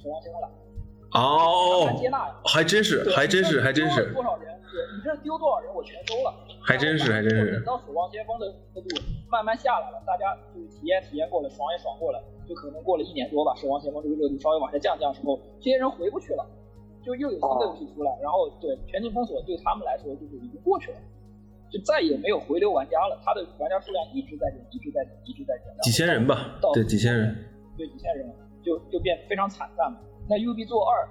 [0.00, 0.48] 守望先锋了，
[1.12, 2.34] 哦很难接纳呀。
[2.44, 4.60] 还真是，还真是，还真是丢多少人？
[4.70, 6.32] 对你这丢多少人，我全收了。
[6.62, 8.88] 还真是还真是等到守望先锋的热度
[9.28, 16.46] 慢慢下来了，大家就是体验体验过了，爽也爽过了，就可能过了一年多吧，守望先锋这个热度稍微往下降降的时候，这些人回不去了，
[17.04, 20.98] 就又有新的游戏出来，然后对全境封锁对他们来说就是已经过去了。
[21.70, 25.66] 就再也没有回流玩家了，他的玩家数量一直在减，一直在减，一直在减。
[25.82, 27.34] 几千人吧到，对，几千人。
[27.78, 28.28] 对几千人，
[28.60, 29.96] 就就变非常惨淡了。
[30.28, 31.08] 那 UB 做二，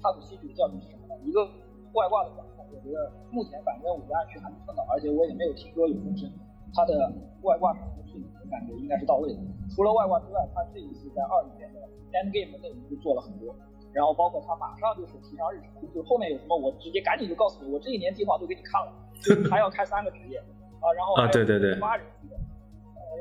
[0.00, 1.14] 它所吸取的教训是什么呢？
[1.22, 1.44] 一个
[1.92, 6.30] 外挂的管控，我觉得目前反正我在暗区还没碰到，而且我也没有听说有风声，
[6.72, 9.40] 它的外挂上的处理，我感觉应该是到位的。
[9.74, 11.80] 除了外挂之外，它这一次在二里面的
[12.16, 13.54] end game 内容就做了很多，
[13.96, 18.92] 然后包括他马上就是提上日程，就后面有什么我直接赶紧就告诉你，我这一年计划都给你看了，
[19.24, 20.36] 就还要开三个职业
[20.84, 22.36] 啊，然后啊对对对八人数的。
[22.36, 22.42] 呃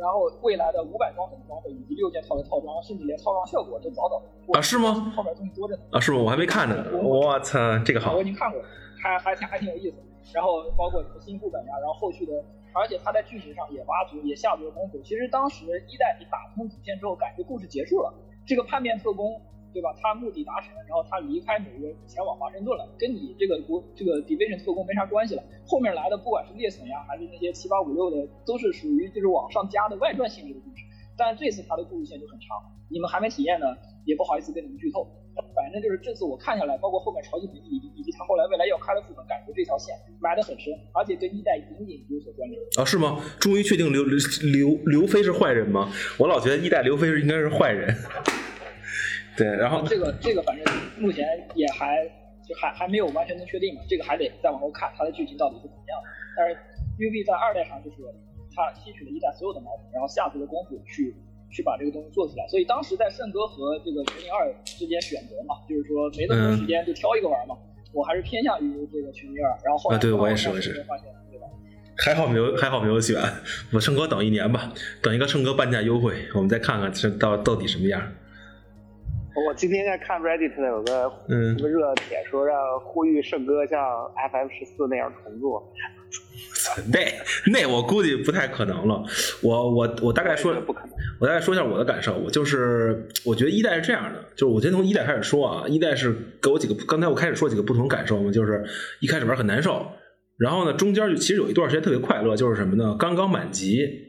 [0.02, 4.92] 然后未来的五百装等装备以及六件套的套装，甚至连套装效果都早早啊是吗？
[5.16, 5.84] 后面东西多着呢。
[5.94, 6.20] 啊，是吗？
[6.20, 6.76] 我还没看呢。
[7.02, 8.26] 我操，这个好我已。
[8.26, 8.68] 经看过了，
[9.02, 9.96] 还还还挺有意思。
[10.34, 12.34] 然后包括什么新副本呀，然后后续的，
[12.74, 15.00] 而且他在剧情上也挖足，也下足了功夫。
[15.00, 18.14] 其实当时一代你打通主线之后，感觉故事结束了，
[18.46, 19.40] 这个叛变特工，
[19.76, 19.92] 对吧？
[20.00, 25.44] 他目的达成，然后他离开纽约前往华盛顿了，跟你这个国这个 Division 特工没啥关系了。
[25.68, 30.82] 后面来的不管是猎隼呀，还是那些七八五六的，都是属于就是往上加的外传性质的故事。
[31.18, 32.56] 但这次他的故事线就很长，
[32.90, 33.68] 你们还没体验呢，
[34.06, 35.06] 也不好意思跟你们剧透。
[35.54, 42.62] 反正就是这次我看下来，包括后面超级本以及以及他后来未来要开的副本，感觉这条线埋得很深，而且跟一代隐隐有所关联。
[42.80, 43.20] 啊，是吗？
[43.38, 44.18] 终于确定刘刘
[44.54, 45.92] 刘刘飞是坏人吗？
[46.18, 47.94] 我老觉得一代刘飞是应该是坏人。
[49.38, 50.64] 对，然后这个这个反正
[50.98, 52.04] 目前也还
[52.48, 56.08] 就还还没有完全能确定嘛，这个还得再往后看它的剧情到底是怎么样的。
[56.38, 56.56] 但是
[56.98, 57.98] UB 在二代上就是
[58.56, 61.16] 它吸取了一代所有的毛病，然后下足了功夫去
[61.52, 62.48] 去把这个东西做出来。
[62.48, 67.56] 所以当时在圣歌和这个全零二之间选择嘛，就是说没那么多时间就挑一个玩嘛。
[67.92, 71.48] 我还是偏向于这个全零二，然后后来啊对我也是我也是发现对吧？
[71.98, 73.18] 还好没有还好没有选，
[73.72, 78.02] 我圣哥等一年吧，等一个圣哥半价优惠，我们再看看这到到底什么样。
[79.36, 83.80] 我今天在看 Reddit 有个嗯一个热帖，说让呼吁圣哥像
[84.32, 85.62] FF 十四那样重做。
[86.92, 87.00] 那
[87.52, 89.04] 那我估计不太可能了。
[89.42, 90.56] 我我我大概说
[91.20, 92.18] 我大概说一下我的感受。
[92.18, 98.64] 我就是我觉得一代是这样的，就是我先从一代开始说啊，一代是给我几个，刚才我开始说几个不同感受嘛，就是
[99.00, 99.86] 一开始玩很难受，
[100.38, 102.96] 然后呢中间就其实有一段时间特别快乐，就是什么呢？
[102.98, 104.05] 刚刚满级。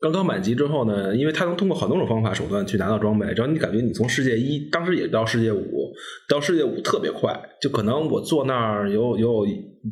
[0.00, 5.92] 刚刚满级之后呢，因为它能通过很多种方法手段去拿到装备，然后你感觉你从世界一当时也到世界五，
[6.28, 9.44] 到世界五特别快，就可能我坐那儿有有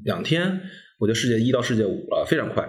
[0.05, 0.61] 两天，
[1.01, 2.63] 我就世界一到世界五了，非常快。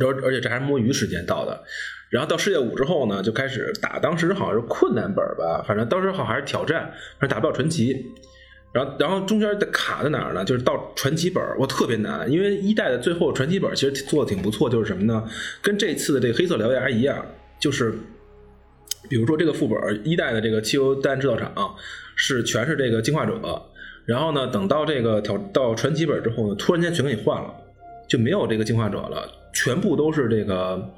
[0.00, 1.62] 而而且这还是摸鱼时间到的，
[2.10, 7.94] 然后到世界五之后呢，就开始打，当时好像是困难本吧，反正当时好还是挑战，反正打不了传奇。
[8.74, 10.44] 然后，然后中间的卡在哪儿呢？
[10.44, 15.24] 就是到传奇本，我特别难，因为一代的最后传奇本其实做的挺不错，就是什么呢？
[15.62, 17.24] 跟这次的这个黑色獠牙一样，
[17.60, 17.94] 就是
[19.08, 21.52] 比如说这个副本一代的这个汽油弹制造厂
[22.16, 23.40] 是全是这个进化者，
[24.06, 27.54] 然后呢，等到这个挑到传奇本之后呢，突然间全给你换了，
[28.08, 30.92] 就没有这个进化者了，全部都是这个。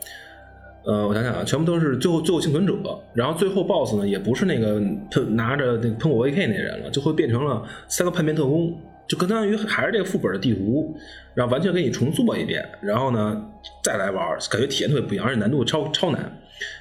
[0.86, 2.74] 呃，我想想啊，全部都是最后最后幸存者，
[3.12, 8.72] 然后最后 BOSS 呢也不是那个喷拿着那个喷火 AK 那人了，就会变成了三个叛变特工，
[9.08, 10.96] 就相当于还是这个副本的地图，
[11.34, 13.44] 然后完全给你重做一遍，然后呢
[13.82, 16.32] 再来玩，感觉体验特别不一样，而且难度超超难。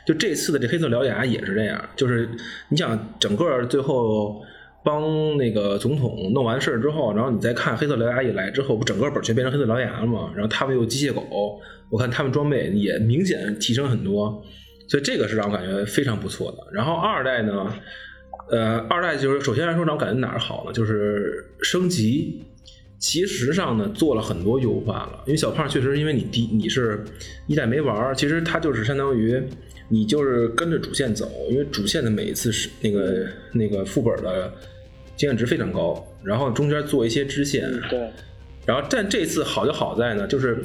[0.06, 2.30] 就这次的这黑色獠牙也是这样，就是
[2.70, 4.40] 你想整个最后
[4.86, 10.32] 帮那个总统弄完事儿之后，然后你再看黑色獠牙一来之后，不整个本全变成黑色獠牙了吗？
[10.36, 14.46] 然后他们又机械狗，我看他们装备也明显提升很多，
[14.88, 16.60] 所以这个是让我感觉非常不错的。
[16.72, 17.74] 然后二代呢，
[18.52, 20.72] 呃，二代就是首先来说让我感觉哪儿好呢？
[20.72, 22.44] 就是升级，
[23.00, 25.24] 其实上呢做了很多优化了。
[25.26, 27.04] 因为小胖确实因为你第你是
[27.48, 29.42] 一代没玩，其实它就是相当于
[29.90, 34.54] 你就是跟着主线走，因为主线的每一次是那个那个副本的
[35.16, 38.10] 经验值非常高，然后中间做一些支线，对，
[38.66, 40.62] 然后但这次好就好在呢，就是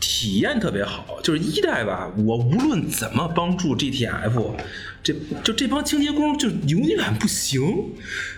[0.00, 1.18] 体验特别好。
[1.22, 4.54] 就是一代吧，我无论怎么帮助 GTF，
[5.02, 7.60] 这就这帮清洁工就永远不行。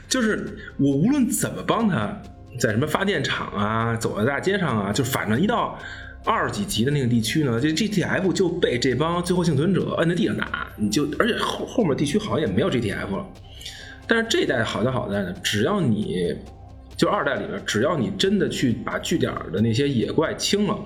[0.08, 2.22] 就是我无论怎么帮他，
[2.58, 5.78] 在什么发电厂啊，走在大街上啊，就反正一到
[6.24, 13.26] 二十几级的那个地区呢，这 GTF 就被这帮最后幸存者摁在地上打，你就而且后后面地区好像也没有 GTF 了。
[14.06, 16.34] 但是这一代好在好在呢，只要你
[16.96, 20.78] 就二代里面，只要你真的去把据点的那些野怪清了，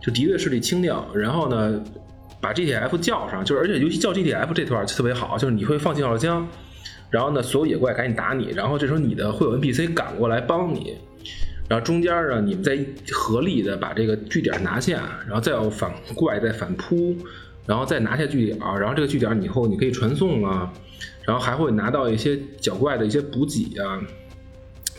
[0.00, 1.82] 就敌对势力清掉，然后呢
[2.40, 6.48] 把 GTF 叫上，就是而且尤其叫 GTF 这段就特别好，就是你会放信号枪，
[7.10, 10.96] 然后呢所有野怪赶紧打你，然后这时候你的会有 NPC 赶过来帮你。
[11.68, 12.76] 然后中间呢，你们再
[13.12, 17.16] 合力的把这个据点拿下，然后再有反怪再反扑，
[17.64, 20.70] 然后再拿下据点，然后这个据点以后你可以传送啊，
[21.26, 24.00] 然后还会拿到一些角怪的一些补给啊，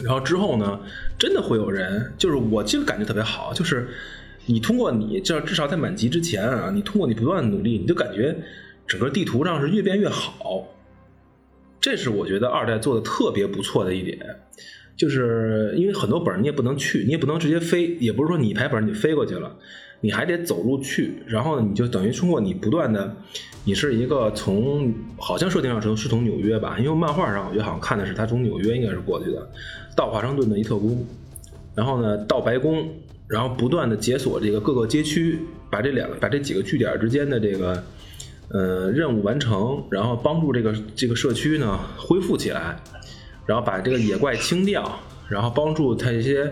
[0.02, 0.80] 然后之后呢，
[1.18, 3.88] 真的会有人，就是我这个感觉特别好，就是
[4.46, 8.36] 你通过你至少在满级之前啊，你通过你不断的努力，你就感觉
[8.88, 10.68] 整个地图上是越变越好，
[11.80, 14.20] 这是我觉得二代做的特别不错的一点。
[14.96, 19.58] 就是因为很多本你也不能去，你也不能直接飞，也不是说你一排本你飞过去了，
[20.04, 21.24] 你还得走路去。
[21.26, 23.16] 然后，你就等于通过你不断的，
[23.64, 29.50] 你是一个从好像设定上是是从纽约吧，因为漫画上我觉得好像看的是他从纽约应该是过去的，
[29.96, 31.06] 到华盛顿的一特工，
[31.74, 32.86] 然后呢到白宫，
[33.28, 35.40] 然后不断的解锁这个各个街区，
[35.72, 37.82] 把这两把这几个据点之间的这个
[38.50, 42.78] 呃任务完成，然后帮助这个这个社区呢恢复起来。
[43.46, 46.50] 然后把这个野怪清掉，然后帮助他一些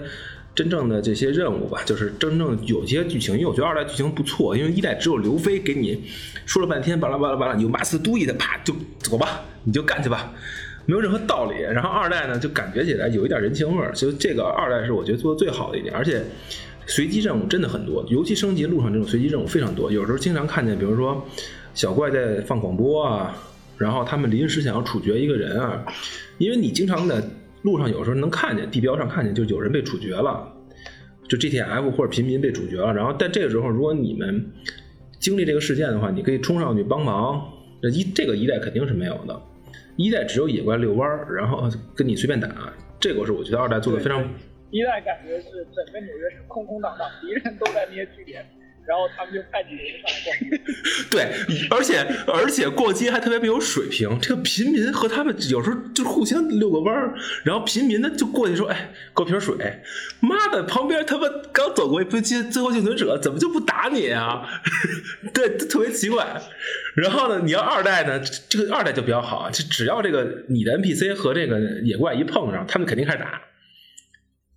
[0.54, 6.04] 真正的这些任务吧，就是真正有些剧情，因为我觉得二代剧情不错，因为一代只有刘飞给你
[6.46, 10.34] 说了半天巴拉巴拉巴拉，你就 must do it，啪就走吧，你就干去吧，
[10.86, 11.62] 没有任何道理。
[11.62, 16.22] 然后二代呢，就感觉起来有一点人情味儿，所以这个二代是我觉得做的最好的一点，而且
[16.86, 21.26] 随机任务真的很多，尤其升级路上这种随机任务非常多，有时候经常看见，比如说
[21.74, 23.34] 小怪在放广播啊。
[23.78, 25.84] 然后他们临时想要处决一个人啊，
[26.38, 27.20] 因为你经常在
[27.63, 30.52] 路上有时候能看见地标上看见，就有人被处决了，
[31.28, 32.93] 就 GTF 或者平民被处决了。
[32.93, 34.52] 然后但这个时候，如果你们
[35.19, 37.41] 经历这个事件的话，你可以冲上去帮忙。
[37.82, 39.41] 这一这个一代肯定是没有的，
[39.95, 42.71] 一代只有野怪遛弯儿，然后跟你随便打。
[43.00, 44.21] 这个是我觉得二代做的非常。
[44.69, 48.45] 一代感觉是整个纽约是空空荡荡，敌人都在那些据点。
[48.86, 50.60] 然后他们就派几个人上来逛，
[51.12, 51.32] 对，
[51.70, 54.20] 而且而且逛街还特别没有水平。
[54.20, 57.13] 这个平民和他们有时候就互相遛个弯儿，
[57.44, 59.56] 然后平民呢就过去说：“哎，给我瓶水。”
[60.20, 64.48] 妈的，旁边他们刚走过一批最后幸存者，怎么就不打你啊？
[65.34, 66.41] 对，特别奇怪。
[66.96, 73.41] 然后呢，你要二代呢，这个二代就比较好，就只要这个你的 NPC 和这个野怪一碰上，他们肯定开始打。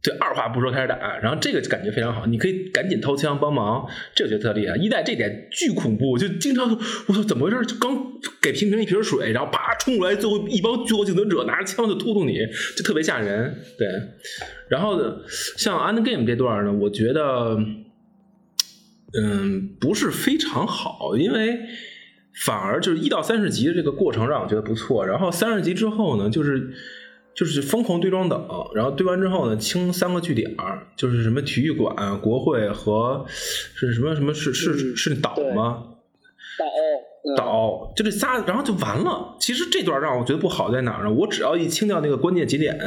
[0.04, 4.76] 就二话不说开始打，然后这个感觉非常好，你可以赶紧掏枪帮忙，这个觉得特厉害。
[4.76, 7.64] 一代这点巨恐怖，就经常我操怎么回事？
[7.64, 8.12] 就刚
[8.42, 12.36] 给平平一瓶水，然后啪冲过来，最后一帮最后幸存者拿着枪就突突你，
[12.76, 13.56] 就特别吓人。
[13.78, 13.88] 对，
[14.68, 15.00] 然后
[15.56, 17.56] 像 End Game 这段呢，我觉得
[19.18, 21.60] 嗯不是非常好，因为
[22.44, 26.74] 反而就是一到三十级的这个过程让我觉得不错，然后三十级之后呢，就是。
[27.34, 30.54] 就是疯狂堆装等，然后堆完之后呢，清三个据点，
[30.94, 35.82] 就是什么体育馆、国会和是什么什么是是是岛吗？
[37.36, 39.36] 岛岛就这仨，然后就完了。
[39.40, 41.12] 其实这段让我觉得不好在哪儿呢？
[41.12, 42.78] 我只要一清掉那个关键节点，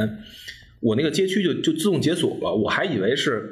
[0.80, 2.56] 我那个街区就就自动解锁了。
[2.56, 3.52] 我还以为是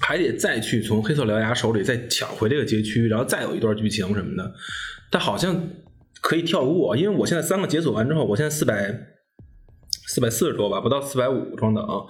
[0.00, 4.54] 还得再去从黑色獠牙手里再抢回这个街区，然后再有一段剧情什么的。
[5.10, 5.68] 但好像
[6.22, 9.08] 可以跳过，因为我现在三个解锁完之后，我现在四百。
[10.12, 12.02] 四百四十多吧，不到四百五装的啊！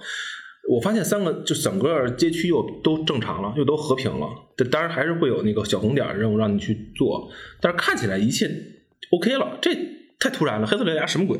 [0.67, 4.27] 我发现三个就整个街区又都正常了，又都和平了。
[4.57, 8.49] 这当然还是会有那个小红点任务让你去做，但是看起来一切
[9.11, 9.59] OK 了。
[9.61, 9.69] 这
[10.19, 11.39] 太突然了，黑色獠牙什么鬼？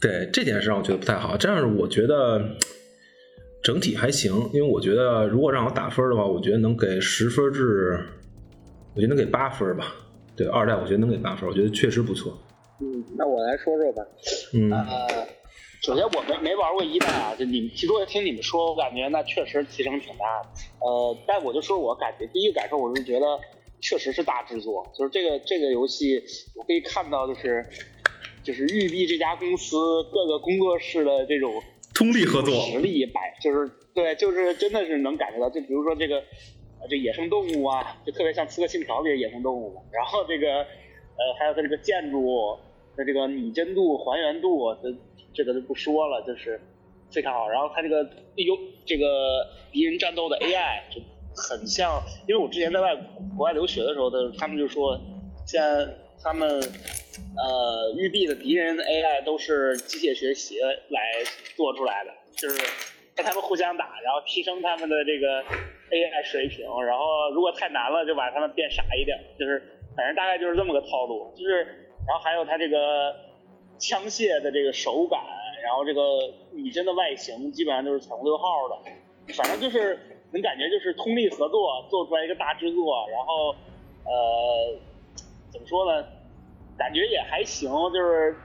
[0.00, 1.36] 对这件事让我觉得不太好。
[1.36, 2.56] 这样我觉得
[3.64, 7.98] 整体还行，因为我觉得如果让我打分的话，我觉得能给十分至，
[8.94, 9.92] 我觉得能给八分吧。
[10.36, 12.38] 对二代，我觉得能给八分，我觉得确实不错。
[12.80, 14.02] 嗯，那我来说说吧。
[14.52, 15.26] 嗯，呃，
[15.82, 20.48] 首先我没没玩过一代啊，就你们其实我听你们说，我感觉那确实提升挺大的。
[20.80, 23.40] 呃，但我就说我感觉第一个感受，我是觉得
[23.80, 26.22] 确实是大制作，就是这个这个游戏，
[26.54, 27.64] 我可以看到就是
[28.42, 29.76] 就是育碧这家公司
[30.12, 31.62] 各个工作室的这种
[31.94, 36.22] 通力合作实力摆，就是对，就是真的是能感觉到，就比如说这个
[36.90, 42.58] 这野生动物啊，就特别像《刺客信条》里的野生动物，然后这个呃还有它这个建筑。
[42.98, 44.94] 那这个拟真度、还原度，这
[45.34, 46.58] 这个就不说了，就是
[47.12, 47.46] 非常好。
[47.48, 48.02] 然后它这个
[48.36, 48.56] 有
[48.86, 51.00] 这个敌人战斗的 AI 就
[51.36, 52.96] 很像，因为我之前在外
[53.36, 54.98] 国外留学的时候，的他们就说，
[55.46, 55.62] 像
[56.22, 61.00] 他们呃育碧的敌人 AI 都是机械学习来
[61.54, 62.58] 做出来的，就是
[63.14, 65.42] 跟他们互相打，然后提升他们的这个
[65.90, 69.62] AI 水平，然后如果太难了，就把他们变傻一点，就是
[69.94, 71.82] 反正大概就是这么个套路，就是。
[72.06, 73.14] 然后还有它这个
[73.78, 75.20] 枪械的这个手感，
[75.62, 76.00] 然后这个
[76.52, 79.34] 拟真的外形，基本上都是彩虹六号的。
[79.34, 79.98] 反正就是
[80.32, 83.50] 能感觉就是通力合作做出来一个大制作，然后
[84.04, 84.78] 呃
[85.50, 86.06] 怎么说呢，
[86.78, 88.36] 感觉也还行，就是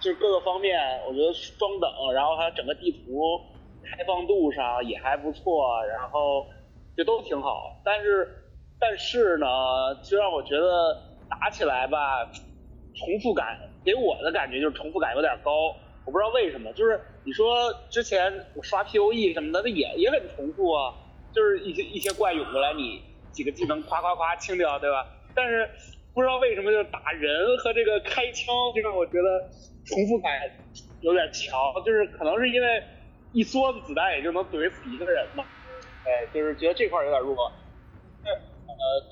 [0.00, 3.40] 就是各个方面我觉得中等，然后还有整个地图
[3.82, 6.46] 开放度上也还不错，然后
[6.96, 8.28] 就都挺好，但是
[8.78, 9.46] 但是呢，
[10.04, 10.96] 就让我觉得
[11.28, 12.30] 打起来吧，
[12.94, 15.74] 重复感给我的感觉就是重复感有点高。
[16.06, 20.94] 我不知道为什么，就是你说之前我刷 P O E 什么的，那也也很重复啊，
[21.32, 25.06] 就是一些一些怪涌过来，你几个技能夸夸夸清掉，对吧？
[25.34, 25.68] 但是
[26.14, 29.48] 不知道为什么，就是打人和这个开枪，就让我觉得
[29.84, 30.32] 重复感
[31.02, 32.82] 有点强，就是可能是因为
[33.32, 35.44] 一梭子子弹也就能怼死一个人嘛，
[36.04, 37.36] 哎，就是觉得这块有点弱。
[38.24, 39.04] 呃，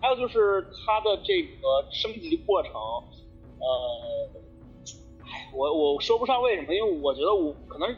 [0.00, 4.40] 还有就是它的这个升级过程，呃。
[5.52, 7.88] 我我说不上为什么，因为我觉得我可能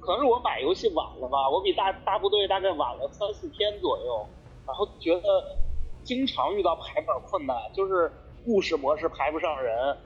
[0.00, 4.26] 可能是我买游戏晚了吧，我比大大部队大概晚了三四天左右，
[4.66, 5.56] 然后觉得
[6.02, 8.10] 经常遇到排本困难，就是
[8.44, 9.96] 故事模式排不上人，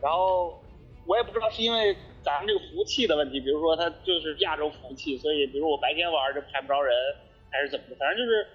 [0.00, 0.60] 然后
[1.06, 6.94] 我也不知道是因为咱们这个服务器的问题，比如说它就是亚洲服务器，所以比如我白天玩就排不着人，
[7.50, 8.46] 还是怎么的，反正就是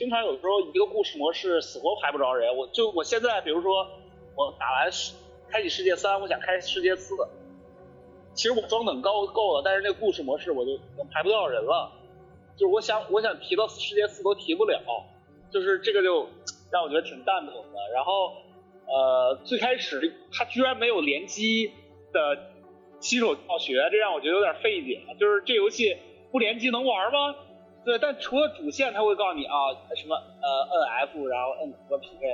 [0.00, 3.86] 经常有时候一个故事模式死活排不着人，我就我现在比如说
[4.34, 4.90] 我打完。
[5.52, 7.12] 开启世界三，我想开世界四。
[8.34, 10.78] 其实我装等高够了，但是那个故事模式我就
[11.10, 11.90] 排不到人了。
[12.56, 14.80] 就是我想我想提到世界四都提不了，
[15.50, 16.28] 就是这个就
[16.70, 17.78] 让我觉得挺蛋疼的。
[17.92, 18.32] 然后
[18.86, 21.72] 呃，最开始它居然没有联机
[22.12, 22.38] 的
[23.00, 25.02] 新手教学，这让我觉得有点费解。
[25.18, 25.96] 就是这游戏
[26.30, 27.34] 不联机能玩吗？
[27.84, 29.54] 对，但除了主线，他会告诉你啊
[29.96, 32.26] 什么呃摁 F，然后摁和匹配。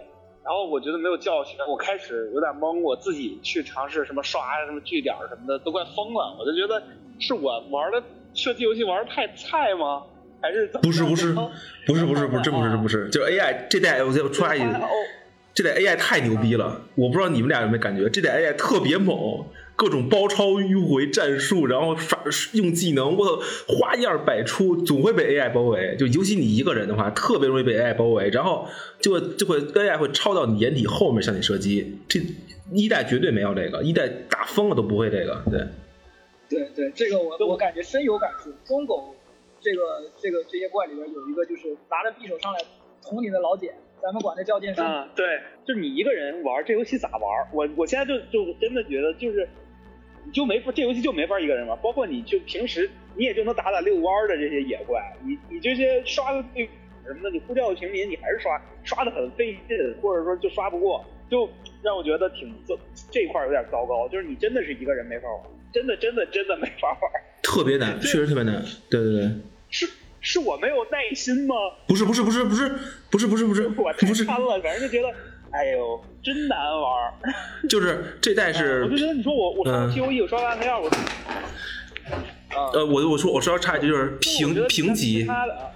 [0.45, 6.37] 然后我觉得没有教学，我开始有点懵，我自己去尝试什么刷什么据点什么的，都快疯了。
[6.39, 6.83] 我就觉得
[7.19, 10.05] 是我玩的射击游戏玩的太菜吗？
[10.41, 11.33] 还是不是不是
[11.87, 14.61] 不是不是不是真不是真不是，就 AI 这代我再刷一，
[15.55, 19.45] 这代 AI 太牛逼了，我不知道你们俩有没有感觉，这代 AI 特别猛。
[19.77, 22.19] 各种包抄迂回战术，然后耍
[22.55, 25.95] 用技能，我花样百出，总会被 AI 包围。
[25.99, 28.67] 就尤其你一个人的话，特别容易被 AI 包围，然后
[28.99, 31.99] 就会就会 AI 会抄到你掩体后面向你射击。
[32.09, 32.19] 这
[32.73, 35.43] 一代绝对没有这个，一代打疯了都不会这个。
[35.51, 35.61] 对，
[36.49, 38.51] 对对，这个我我感觉深有感触。
[38.65, 39.15] 中狗
[39.61, 42.59] 这个这个这些怪里边有一个就是拿着匕首上来
[43.03, 43.75] 捅你的老茧。
[44.01, 44.83] 咱们管它叫剑圣。
[44.83, 45.27] 啊，对，
[45.67, 47.23] 就你一个人玩这游戏咋玩？
[47.53, 49.47] 我我现在就就真的觉得就是。
[50.27, 51.79] 你就没法，这游戏就没法一个人玩。
[51.81, 56.69] 包括你就平时你也就能打打遛弯的这些野怪，你你这些刷的对
[57.07, 61.49] 什么的，你呼叫平民你还是刷刷的很费劲，或者说就刷不过，就
[61.81, 62.77] 让我觉得挺这
[63.11, 64.09] 这块有点糟糕。
[64.09, 67.01] 就是你真的是一个人没法玩，真的真的真的没法玩，
[67.45, 68.61] 特别难，确实特别难。
[68.91, 69.31] 对对对，
[69.71, 69.87] 是
[70.21, 71.55] 是我没有耐心吗？
[71.87, 72.69] 不是不是不是不是
[73.11, 75.15] 不是不是不是，我太贪了，反正就觉得。
[75.53, 77.15] 哎呦，真难玩
[77.69, 80.91] 就是这代是，我就觉得你说我我刷 P O E 我刷完那样我，
[82.73, 85.27] 呃我我说我稍微差一句就是平评级，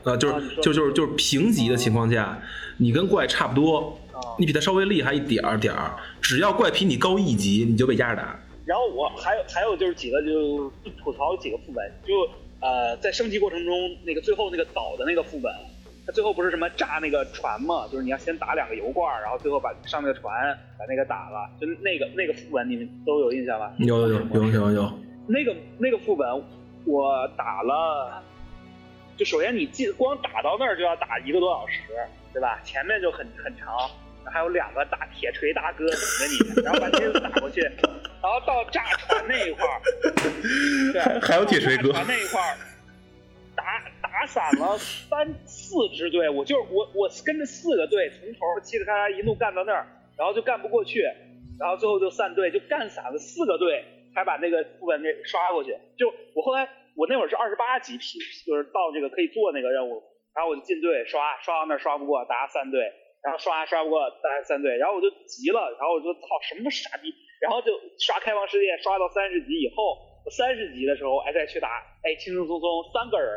[0.04, 2.40] 呃就是就就是就是平级的情况下，
[2.78, 3.98] 你跟怪差不多，
[4.38, 8.38] 你比他稍微厉害一点儿点儿，只要怪比你高一级，你就被压着打。
[8.66, 10.70] 然后我还有还有就是几个就
[11.02, 12.28] 吐槽几个副本，就
[12.60, 15.50] 呃在升级过程中那个最后那个岛的那个副本。
[16.12, 17.86] 最后不是什么炸那个船嘛？
[17.90, 21.48] 就是你要先打两个油罐，然后最后把上那个船把那个打了。
[21.60, 23.72] 就那个那个副本你们都有印象吧？
[23.78, 24.98] 有有有有有有。
[25.26, 26.26] 那个那个副本
[26.84, 28.22] 我打了，
[29.16, 31.82] 就首先你进光打到那儿就要打一个多小时，
[32.32, 32.60] 对吧？
[32.64, 33.68] 前面就很很长，
[34.24, 39.80] 还有两个大铁锤大哥等着你，然后把这个打过去，然后到炸船那一块儿，
[40.92, 41.92] 对，还有铁锤哥。
[41.92, 42.56] 船那一块儿。
[43.56, 43.64] 打
[44.00, 45.34] 打散了三
[45.70, 49.86] 四支队伍，就是我我跟着四个队从头嘁哩喀喳一路干到那儿，
[50.18, 50.98] 然后就干不过去，
[51.60, 55.70] 然后最后就散队，就干散了四个队，才把那个副本给刷过去。
[55.96, 60.02] 就我后来我那会儿是二十八级 P，就是到这个可以做那个任务，
[60.34, 62.90] 然后我就进队刷，刷到那儿刷不过，大家散队，
[63.22, 70.10] 然后刷刷不过，大家散队，然后我就急了，然后我就操什么傻逼，然后就刷开放世界，刷到三十级以后。
[70.30, 73.32] 三十级的时候，哎，再去打，哎，轻轻松松三个人，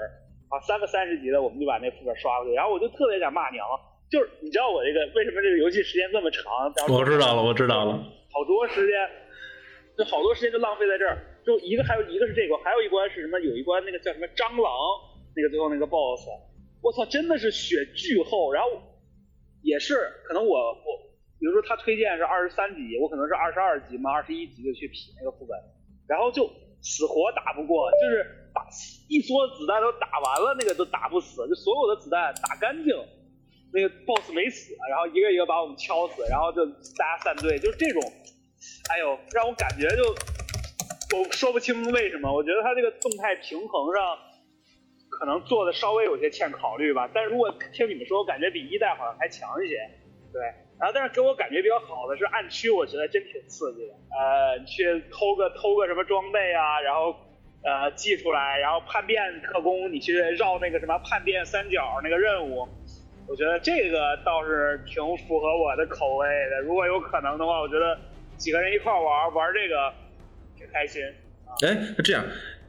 [0.53, 2.53] 啊，三个三十级的，我们就把那副本刷过去。
[2.53, 3.65] 然后我就特别想骂娘，
[4.05, 6.45] 就是你知道我这个为什么这个游戏时间这么长？
[6.93, 7.97] 我知道了，我知道了，
[8.29, 8.93] 好多时间，
[9.97, 11.17] 就好多时间就浪费在这儿。
[11.43, 13.39] 就一个，还有一个是这个，还有一关是什么？
[13.41, 14.69] 有一关那个叫什么蟑螂，
[15.35, 16.29] 那个最后那个 BOSS，
[16.83, 18.53] 我操，真的是血巨厚。
[18.53, 18.69] 然后
[19.63, 19.95] 也是
[20.27, 21.01] 可能我我，
[21.39, 25.57] 比如说他推荐是二十三级，我可能是二十二级嘛，二十一级就去匹那个副本，
[26.07, 26.47] 然后就。
[26.85, 28.65] 死活打不过，就是打
[29.09, 32.95] 一梭子弹都打完了，那个都打不死，就所有的子弹打干净，
[33.73, 36.65] 那个 boss 没死，然后一个一个把我们敲死，然后就
[36.97, 38.01] 大家散队，就这种，
[38.89, 40.15] 哎呦，让我感觉就
[41.17, 44.17] 我说不清为什么，我觉得他这个动态平衡上
[45.09, 49.75] 可能做的稍微有些欠考虑吧，但是如果听你们说，我感觉比一代好像还强一些，
[50.31, 50.41] 对。
[50.79, 53.93] 然后，但是给我感觉比较好的是暗区，我觉得真挺刺激的。
[54.09, 57.15] 呃，去偷个偷个什么装备啊，然后
[57.63, 62.67] 呃寄出来，然后叛变特工，你去绕那个什么叛变三角那个任务，
[63.27, 66.61] 我觉得这个倒是挺符合我的口味的。
[66.61, 67.97] 如果有可能的话，我觉得
[68.37, 69.93] 几个人一块玩玩这个
[70.57, 71.01] 挺开心。
[71.61, 72.23] 哎，那这样。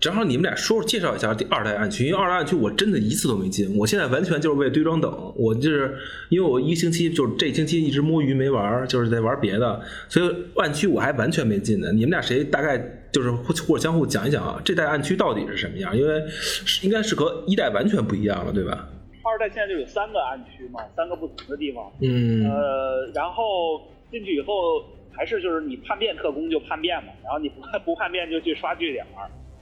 [0.04, 5.32] 正好你们俩说说介绍一下第二代暗区，因为二代暗区我真的一次都没进，我现在完全就是为堆装等。
[5.34, 5.96] 我就是
[6.28, 9.80] 因为我一个星期就是这星期一直摸鱼没玩，就是在玩别的，
[10.10, 11.90] 所以暗区我还完全没进呢。
[11.90, 12.76] 你们俩谁大概
[13.10, 14.60] 就是或者相互讲一讲啊？
[14.62, 15.96] 这代暗区到底是什么样？
[15.96, 16.22] 因为
[16.82, 18.86] 应该是和一代完全不一样了，对吧？
[19.22, 21.82] 二代现在就有三个暗区嘛，三个不同的地方。
[22.02, 22.44] 嗯。
[22.44, 23.80] 呃，然后
[24.10, 24.84] 进去以后
[25.16, 29.02] 还是就是你叛变特工就叛变嘛，然后你不不叛变就去刷据点。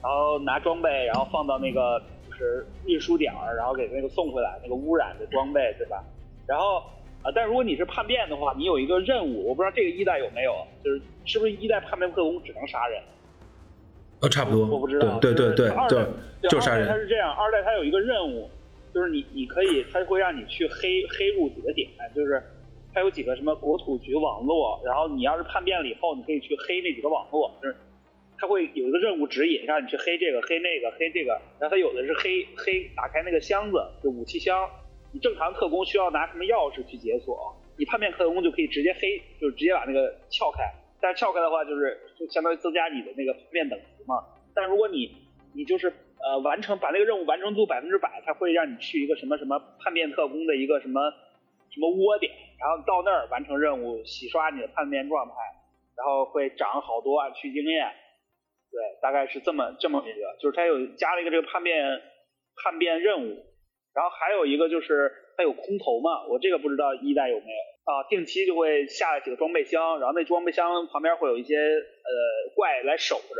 [0.03, 1.97] 然后拿装备，然后放到那个
[2.27, 6.03] 就是运输点儿，然后给那个送回来那个污染的装备，对吧？
[6.45, 6.83] 然后
[7.23, 13.01] 啊，但如果你是叛变的话，你有一个任务，我不知道这个一代有没有，就是是不是一代叛变特工只能杀人？
[14.19, 15.17] 呃，差不多，我不知道。
[15.19, 16.05] 对对对对，
[16.49, 16.85] 就杀人。
[16.85, 18.49] 它是这样，二代它有一个任务，
[18.93, 22.43] 就是你你可以，它会让你去黑黑入几个点，就是
[22.93, 27.75] 它有几个什么国土局网络，然后你要是叛变了以后，你可以去黑那几个网络，就是。
[28.37, 31.39] 他会有一个任务指引，让你去黑这个、黑那个、黑这个。
[31.59, 34.69] 然后他有的是黑黑打开那个箱子，就武器箱。
[35.13, 37.55] 你正常特工需要拿什么钥匙去解锁？
[37.77, 40.63] 你叛变特工就可以直接黑，就是直接把那个撬开。
[40.99, 44.23] 但是撬开的话，就是就相当于增加你的那个叛变等级嘛。
[44.55, 45.11] 但如果你
[45.53, 50.99] 你就是呃完成把那个任务完成度百分之百，他会让你去一个什么什么叛变特工的一个什么
[51.69, 55.33] 什么窝点，然后到那儿完成任务，洗刷你的叛变状态，
[55.95, 57.91] 然后会涨好多啊，去经验。
[58.73, 62.01] 对，大概是这么这么一个，就是它有加了一个这个叛变
[62.57, 63.37] 叛变任务，
[63.93, 67.61] 然后还有一个就是它有空投嘛，我这个不知道一代有没有。
[67.83, 73.35] 啊，定期就会下几个装备箱，然后那装备箱旁边会有一些呃怪来守着，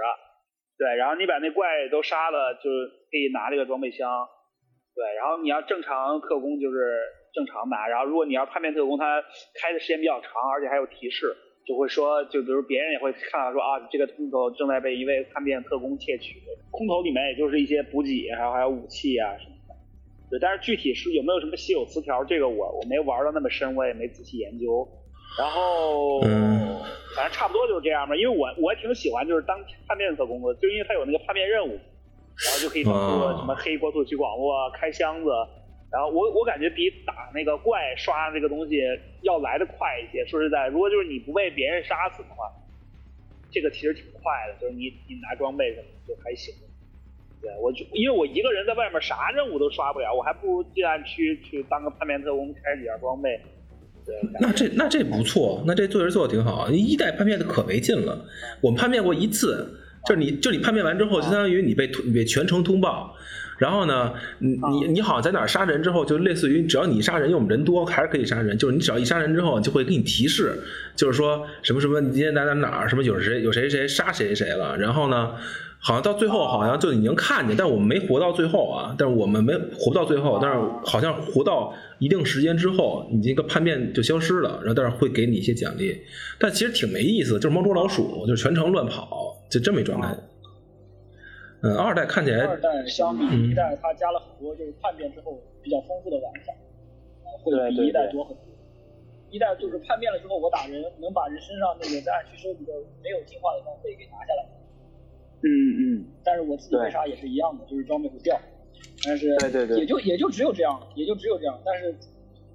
[0.77, 2.69] 对，然后你把那怪都杀了，就
[3.09, 4.27] 可以拿这个装备箱，
[4.93, 6.99] 对，然后你要正常特工就是
[7.33, 9.23] 正常拿，然后如果你要叛变特工，它
[9.61, 11.33] 开的时间比较长，而且还有提示。
[11.65, 16.41] 就会说，就比如别人也会看到说啊，这个空投正在被一位叛变特工窃取。
[16.71, 19.75] 空投里面也就是一些补给，还有还有武器啊什么的。
[20.29, 24.87] 对，但是具体是有没有什么稀有词条，这个我我没玩到那么深，我也没仔细研究。
[25.39, 26.19] 然后，
[27.15, 28.15] 反正差不多就是这样吧。
[28.15, 29.57] 因为我我挺喜欢就是当
[29.87, 35.31] 叛变特工的，就因为他有那个叛变任务，然后就可以做什么黑国土局网络、开箱子。
[35.93, 38.81] 然后我我感觉比打那个怪刷那个东西
[39.21, 40.25] 要来的快一些。
[40.25, 42.49] 说实在，如果就是你不被别人杀死的话，
[43.51, 46.51] 这个其实挺快的，就是你你拿装备什么就还行。
[47.39, 53.39] 对我就因为我一个人在外面啥任务都刷不了，我还不如进暗区去当个叛变特工，开几件装备。
[54.03, 56.69] 对，那这那这不错，那这做人做的挺好。
[56.71, 58.25] 一代叛变的可没劲了，
[58.61, 59.77] 我们叛变过一次，
[60.07, 63.15] 就是你就你叛变完之后，就相当于你被你被全程通报。
[63.63, 68.57] 然后呢，你你你好像在哪儿杀人之后，就类似于只要你杀人，因为我们人多，还是可以杀人。
[68.57, 70.53] 就是你只要一杀人之后，就会给你提示，
[70.97, 74.77] 就是说什么什么，你今天哪哪哪儿，什么有谁有谁谁杀谁谁了。
[74.77, 75.31] 然后呢，
[75.79, 78.93] 好像到最后好像就已经看见，但我们没活到最后啊。
[78.97, 84.59] 但是我们没活不到最后，但是好像活到一定时间之后，你这个叛变就消失了。
[84.59, 85.97] 然后但是会给你一些奖励，
[86.37, 89.07] 但其实挺没意思，就是猫捉老鼠，就是全程乱跑，
[89.49, 90.13] 就这么一状态。
[91.63, 96.53] 嗯，二代看起来，二代相比一代，它加了很多就是叛变之后比较丰富的玩法，
[97.41, 98.43] 会比一代多很多。
[99.31, 104.45] 一代就是叛变了之后，我打人能把人身上那个在暗区收集的没有进化的装备给拿下来。
[105.41, 105.47] 嗯
[105.79, 106.05] 嗯。
[106.23, 108.37] 但是我自己为啥也是一样的，就是装备会掉。
[109.05, 111.57] 但是对对对，也就也就只有这样了，也就只有这样。
[111.63, 111.95] 但是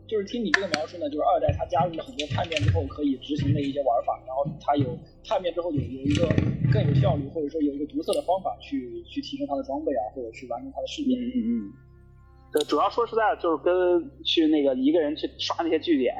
[0.06, 4.96] 就是听你这个描述呢，就是二代它加入了很多叛变之后可以执行的一些玩法，然后它有
[5.28, 6.26] 叛变之后有有一个。
[6.70, 11.16] 更有效率，或者说有一个独特的方法去去提升他的装备啊，或者去完成他的事业。
[11.16, 11.72] 嗯嗯嗯。
[12.52, 13.72] 对，主要说实在的，就是跟
[14.22, 16.14] 去那个一个人去刷那些据点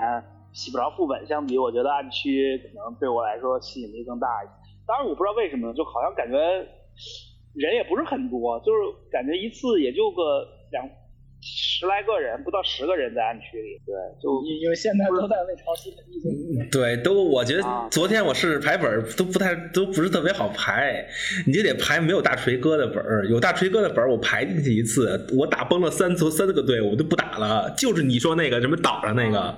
[0.55, 4.53] 洗不着副本相比，我觉得暗区可能对我来说吸引力更大一些。
[4.87, 6.39] 当然，我不知道为什么，就好像感觉
[7.53, 8.79] 人也不是很多，就是
[9.13, 10.89] 感觉一次也就个两
[11.41, 13.81] 十来个人，不到十个人在暗区里。
[13.87, 16.69] 对，就因因为现在都在为潮汐的意思。
[16.71, 21.07] 对，都我觉得啊昨天我试试排本都不太都不是特别好排，
[21.47, 27.73] 你就得排没有大锤哥的本儿，有大锤哥的本儿我排进去一次，我打崩了三组三个队，我就不打了。
[27.79, 29.57] 就是你说那个什么岛上那个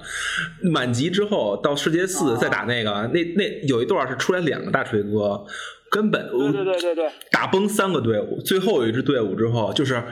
[0.63, 5.45] 满级之后到世界四再打那个，那那有一段是出来两个大锤哥，
[5.91, 10.03] 根本对对对对对，打崩三个队伍，最后有一支队伍之后，就是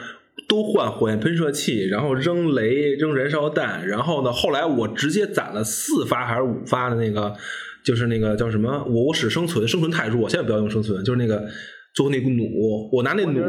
[0.48, 7.34] 都换火焰喷射器，然后扔雷、扔燃烧弹，然后呢，后来我直接攒了四发还是五发的那个，
[7.84, 8.82] 就是那个叫什么？
[8.88, 11.46] 我我使生存，生存太弱，千万不要用生存，就是那个
[11.92, 13.40] 最后那个弩，我拿那弩。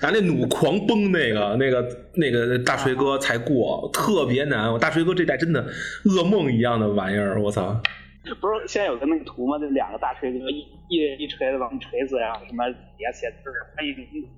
[0.00, 4.72] 拿那弩狂崩那个那个那个大锤哥才过，特别难。
[4.72, 5.66] 我大锤哥这代真的
[6.04, 7.82] 噩梦一样的玩意儿，我操！
[8.40, 9.58] 不是现在有个那个图吗？
[9.58, 14.28] 就两个大锤子一一人一锤子往你锤死，然后什么底下写字儿，欢迎你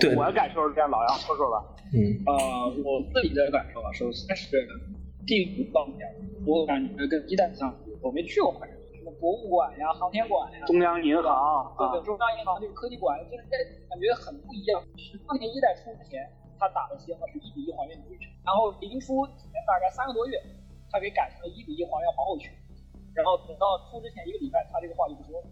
[0.00, 1.64] 对我的感受是这样，老杨说说吧。
[1.94, 4.66] 嗯呃，我自己的感受啊，首先是
[5.24, 6.00] 地图方面，
[6.44, 8.52] 我感觉跟一代相比，我没去过，
[8.98, 13.56] 什么博物馆呀、航天馆呀，中央银行对中央银行这个科技馆，就是这
[13.88, 14.82] 感觉很不一样。
[14.98, 16.28] 是当年一代出之前，
[16.64, 20.40] 他打的邪魔是一比一还原的对称，然后临出前大概三个多月，
[20.88, 22.48] 他给改成了一比一还原皇后区，
[23.12, 25.46] 然后等到出之前一个礼拜，他这个话就不说了。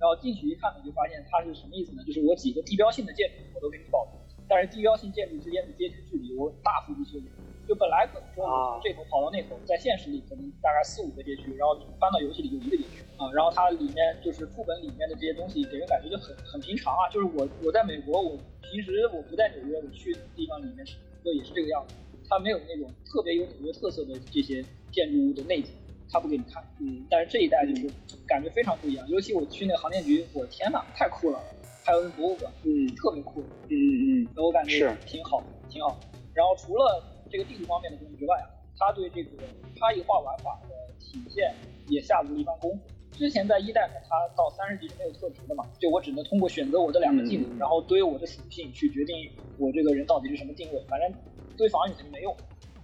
[0.00, 2.02] 然后进去一看呢，就发现他是什么意思呢？
[2.02, 7.30] 就是我几个地标性的建筑我都给你保留，但是地标性建筑之间的街区距离我大幅度修剪。
[7.68, 13.30] 就本来可能说这头跑到那头，在现实里可能大概四五个街区，然后搬到游戏里就一个街区啊。
[13.34, 17.04] 然后它里面就是副本里面的这些东西，给人感觉就很很平常啊。
[17.12, 21.94] 就是我我在美国，我平时我不在纽约，我去地方里面是就也是这个样子。
[22.26, 25.70] 它没有那种特别有纽约特色的这些建筑物的内景，
[26.10, 26.64] 它不给你看。
[26.80, 27.90] 嗯，但是这一代就是
[28.26, 31.38] 感觉非常不一样，尤其我去那个航天局，我的天呐，太酷了！
[31.84, 33.40] 还有那博物馆，嗯特别酷。
[33.68, 35.98] 嗯嗯嗯，我感觉是挺好，挺好。
[36.34, 38.46] 然后除了这个地图方面的东西之外啊，
[38.78, 39.42] 它对这个
[39.76, 41.54] 差异化玩法的体现
[41.88, 42.80] 也下足了一番功夫。
[43.12, 50.80] 之前在一代呢，它到三十级是没有特值的嘛，就我只能通过选择我的两个技能，嗯然后堆我的属性去决定我这个人到底是什么定位。
[50.88, 51.12] 反正
[51.56, 52.36] 堆防御肯定没用，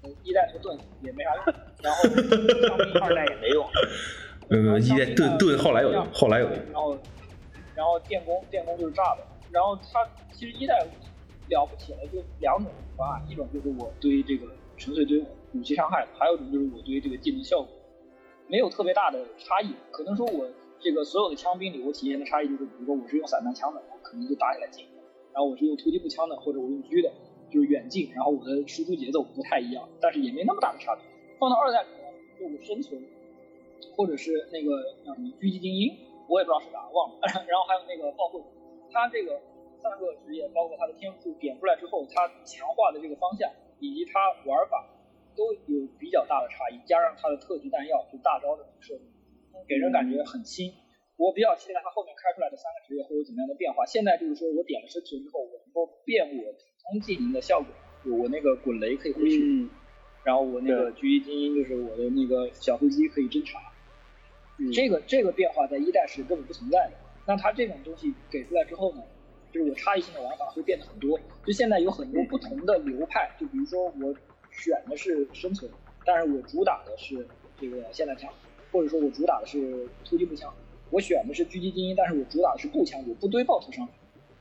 [0.03, 1.45] 呃一代那个盾也没啥用，
[1.83, 2.03] 然后
[3.01, 3.65] 二代也没用。
[4.49, 6.57] 没有没有，一代盾盾后来有用，后来有用。
[6.73, 6.99] 然后，
[7.77, 9.23] 然后电工电工就是炸的。
[9.53, 10.85] 然后它其实一代
[11.49, 15.25] 了不起了，就两种方案，一种就是我堆这个纯粹堆
[15.55, 17.69] 武器伤害，还有一种就是我堆这个技能效果，
[18.49, 19.75] 没有特别大的差异。
[19.91, 20.49] 可能说我
[20.81, 24.85] 这个所有的枪兵里，我体现的差异就是，比如说我是用散弹枪的，我可能就打起来近；
[25.33, 27.13] 然后我是用突击步枪的，或者我用狙的，
[27.51, 31.05] 就是远近，然后我的输出节奏不太一样，但是也没那么大的差别。
[31.39, 33.03] 放到二代里面，就我生存，
[33.97, 35.95] 或者是那个叫什么狙击精英，
[36.29, 37.19] 我也不知道是啥，忘了。
[37.47, 38.41] 然后还有那个炮会，
[38.93, 39.41] 他这个
[39.85, 44.89] 三个职业，包括它的天赋点出来之后，它强化的这个方向以及它玩法
[45.37, 49.05] 都有比较大的差异，加上它的特质弹药，就大招的设计，
[49.69, 50.73] 给人感觉很新。
[51.17, 53.85] 我比较期待它后面开出来的三个职业会有怎么样的变化。
[53.85, 56.59] 现在就是说我点了生存之后，我能够变我普
[56.91, 57.69] 通技能的效果，
[58.03, 59.69] 就我那个滚雷可以回血，嗯
[60.25, 63.61] 然后我那个狙击精英就是我的那个小飞机可以侦查，
[64.59, 66.97] 嗯这个这个变化在一代是根本不存在的。
[67.27, 69.03] 那它这种东西给出来之后呢，
[69.55, 71.17] 就是我差异性的玩法会变得很多。
[71.47, 74.13] 就现在有很多不同的流派，就比如说我
[74.51, 75.71] 选的是生存，
[76.05, 77.25] 但是我主打的是
[77.61, 78.29] 这个霰弹枪，
[78.73, 80.53] 或者说我主打的是突击步枪。
[80.91, 83.93] 我选的是狙击精英，但是我主打的是步枪，我不堆爆头伤害，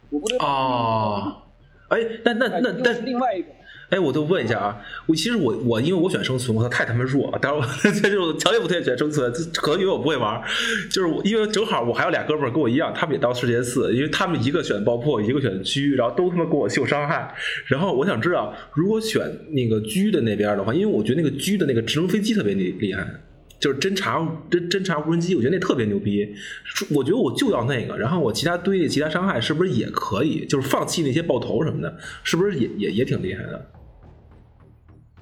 [0.09, 1.29] 我不堆爆头伤害。
[1.29, 1.41] 哦，
[1.89, 3.53] 哎，那那那那是另外一种。
[3.93, 7.65] 哎，我就问一下啊，我其实我我因为我选生存，我操太他妈弱了，但是我
[8.01, 10.41] 这种强烈不推荐选生存，可能因为我不会玩，
[10.89, 17.35] 就是我因为正好我还有俩哥们跟我一样，他们也到世界四，因为他们一个选爆破，一个选狙，然后都他妈给我秀伤害，
[17.67, 19.21] 然后我想知道，如果选
[19.51, 23.07] 那个狙的那边的话，因为我觉得那个狙的那个直升飞机特别厉厉害。
[23.59, 24.19] 就是侦察
[24.51, 26.27] 侦侦察无人机，我觉得那特别牛逼。
[26.93, 30.45] 我觉得我就要那个，然后我其他堆的其他伤害是不是也可以？
[30.45, 33.65] 就是放弃那些爆头什么的，是不是也也也挺厉害的？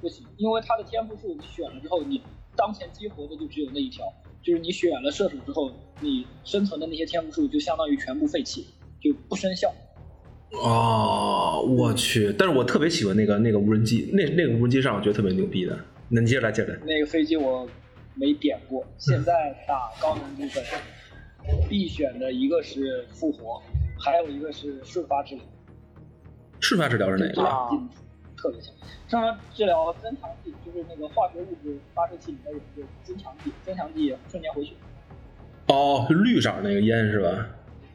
[0.02, 2.20] 不行，因为它的天赋树你选了之后，你
[2.56, 4.04] 当前激活的就只有那一条，
[4.42, 8.66] 就是你选了射手之后，你生存的那些天赋树就相当于全部废弃，
[9.00, 9.72] 就不生效。
[10.50, 12.34] 哦，我去！
[12.36, 15.78] 但是我特别喜欢那个那个无人机，那那个无人机上我觉得特别牛逼的。
[16.08, 16.80] 那你接着来，接着来。
[16.84, 17.66] 那个飞机我
[18.16, 20.62] 没点过，现在打高难度分，
[21.70, 23.62] 必选的一个是复活，
[23.98, 25.44] 还有一个是瞬发治疗，
[26.60, 27.32] 瞬发治疗是哪个？
[27.34, 27.88] 这两个技能
[28.42, 28.74] 特别强。
[29.08, 34.72] 瞬发治疗增强剂就是那个化学物质发射器里面有一个增强剂，增强剂瞬间回血。
[35.68, 37.46] 哦，绿色那个烟是吧？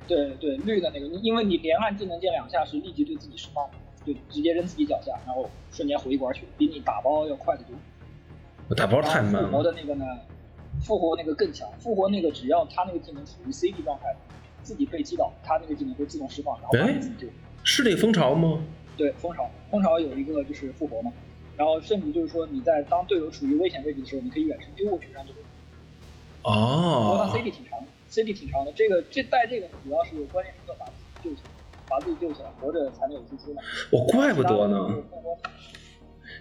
[0.07, 3.69] 对对，绿的那个，因为你连按技能键两下是立即对自己释放，
[4.05, 7.75] 就直接扔自己脚下，然后瞬间回一管血，比你打包要快得多。
[8.69, 9.63] 我打包太慢了复活。
[9.63, 10.05] 的那个呢，
[10.81, 14.15] 复活那个更强，复活那个只要他那个技能处于 CD 状态，
[14.63, 17.27] 自己被击倒，他那个技能会自动释放，然后自己救。
[17.65, 18.61] 是那个蜂巢吗？
[18.97, 21.13] 对，蜂巢，蜂巢有一个就是复活嘛，
[21.55, 25.39] 然后甚至就是说你在当队友处于危险位置的时候，你可以远程丢过去让这个，
[26.41, 30.91] 不过哦它，CD 挺长的，CD 挺长的，这个这带这个主要是关键时刻把自
[31.23, 31.49] 己救起来，
[31.87, 33.61] 把自己救起来，活着才能有输出嘛。
[33.91, 34.89] 我怪不得呢。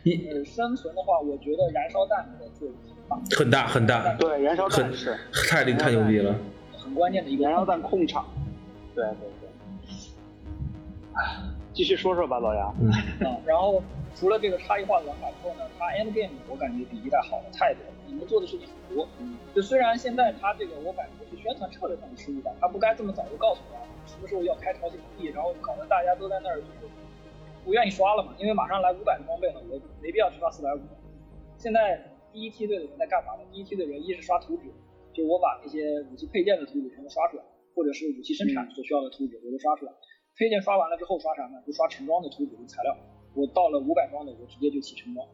[0.03, 2.77] 你呃，生存的话，我觉得燃烧弹的作用
[3.31, 6.35] 很大，很大很大，对，燃烧弹很是太厉太牛逼了。
[6.79, 8.25] 很关键的一个燃烧弹控场。
[8.95, 9.49] 对对对。
[11.77, 12.75] 继续说说吧，老杨。
[12.81, 12.89] 嗯，
[13.29, 13.83] 啊，然后
[14.15, 19.07] 除了这个差异化的玩法之后呢，它 end game 我感觉比一代好了太多了，你们做的事情很多。
[19.21, 26.89] 嗯，就虽然现在它这个我感觉是宣传策略上的失误吧，它不该这么早就告诉大家什么时候要开超级福利，然后搞得大家都在那儿就是
[27.63, 30.81] 不愿意刷了嘛，因为马上来五百的装备了，我没必要去刷四百五。
[31.59, 32.01] 现在
[32.33, 33.45] 第一梯队的人在干嘛呢？
[33.53, 34.73] 第一梯队的人一是刷图纸，
[35.13, 37.43] 就我把那些武器配件的图纸全都刷出来，
[37.75, 39.93] 或者是武器生产所需要的图纸我都刷出来。
[40.37, 41.63] 配件刷完了之后刷啥呢？
[41.67, 42.97] 就刷成装的图纸和材料。
[43.35, 45.27] 我到了五百装的，我直接就起成装。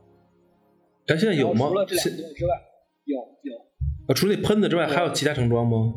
[1.06, 1.84] 咱现在有吗除了？
[1.84, 2.62] 这两现个东西之外，
[3.04, 3.58] 有有
[4.08, 5.92] 呃除了那喷子之外，还有其他成装吗？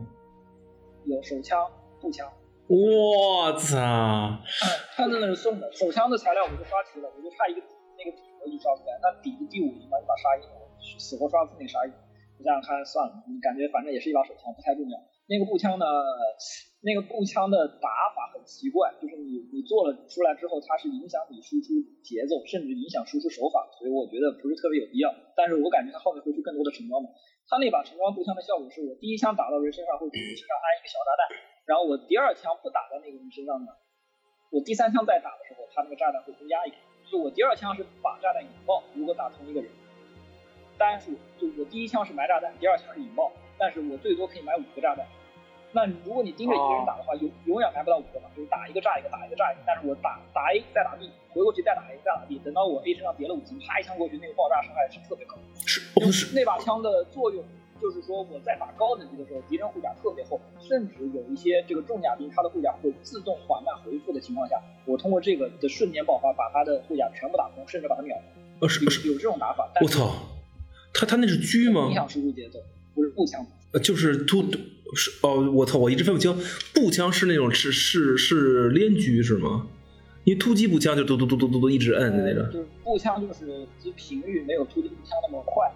[1.06, 1.70] 有手枪、
[2.02, 2.26] 步枪，
[2.66, 3.78] 我操！
[4.98, 5.72] 它那是送的。
[5.72, 8.98] 手枪的材料我就刷齐了，我就差一个那个底我就刷出来。
[9.02, 10.66] 那底是第五营嘛，一把沙鹰，我
[10.98, 11.94] 死活刷不出那沙鹰。
[12.38, 14.98] 我想想看，算了，你感觉反正也是一把手枪，不太重要。
[15.30, 15.86] 那个步枪呢，
[16.86, 21.74] 那个步枪的打法很奇怪，就是你你做了出来之后，它是影响你输出
[22.06, 25.10] 节奏，甚至影响输出手法，所以我觉得不是特别有必要。
[25.34, 27.10] 但是我感觉它后面会出更多的橙装嘛。
[27.50, 31.22] 它那把橙装步枪的效果是我第一枪打到人身上会身上安一个小炸弹，
[31.66, 33.74] 然后我第二枪不打在那个人身上呢，
[34.54, 36.78] 我第三枪再打的时候，它那个炸弹会增加一个。
[37.10, 39.72] 就我第二枪是把炸弹引爆，如果打同一个人，
[40.78, 45.06] 单数就我第一枪是埋炸弹，第二枪是引爆，但是我最多可以埋五个炸弹。
[45.76, 49.62] 那如果你盯着一个人打的话，永永远埋不到五个嘛，就是打一个炸一个，打一个炸一个。
[49.68, 55.36] 但是我打打 A 再打 B，回过去再打 A 再打 B，等到我 A 身上叠了五级，啪一枪过去，那个爆炸伤害是特别高。
[55.68, 56.34] 是就不是？
[56.34, 57.44] 那把枪的作用，
[57.82, 64.56] 就是说我在打高等级的时候，敌人护甲特别厚，甚至有一些这个重甲兵，他的护甲会自动缓慢回复的情况下，
[64.86, 68.24] 我通过这个的瞬间爆发，把他的护甲全部打空，甚至把他秒了。
[68.62, 70.10] 呃是是，有有这种打法，我操！
[70.94, 71.94] 他他那是狙吗影？
[71.94, 72.60] 响输出节奏，
[72.94, 73.46] 不是步枪。
[73.80, 74.44] 就是突
[74.96, 75.78] 是哦，我操！
[75.78, 76.36] 我一直分不清，
[76.74, 79.68] 步枪是那种是是是连狙是吗？
[80.24, 82.46] 因为突击步枪就嘟嘟嘟嘟嘟嘟一直摁的那种。
[82.52, 85.70] 就是步枪就是其频率没有突击步枪那么快，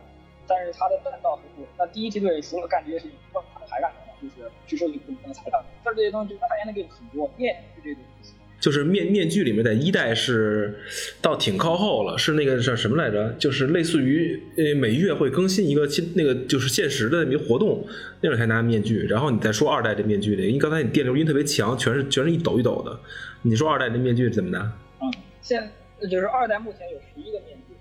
[0.48, 1.68] 但是它的弹道很稳。
[1.78, 4.14] 那第一梯队除了干这些事情，他们还干什么？
[4.22, 5.66] 就是去收集不同的材料。
[5.84, 8.34] 但是这些东西就是它 end game 很多，面具这个东西。
[8.60, 10.78] 就是面面具里面的一代是
[11.22, 13.34] 到挺靠后了，是那个叫什么来着？
[13.40, 17.88] 就是类似于呃每月会更新一个新那个就是限时的那个活动，
[18.22, 19.00] 那种才拿面具。
[19.08, 23.00] 然后你再说二代这面具这个，因为刚才你电流音特别强，全是全是一抖一抖的。
[23.42, 24.60] 你说二代这面具怎么拿？
[25.02, 25.10] 嗯，
[25.42, 25.72] 现
[26.12, 27.74] 就是二代目前有十一个面具，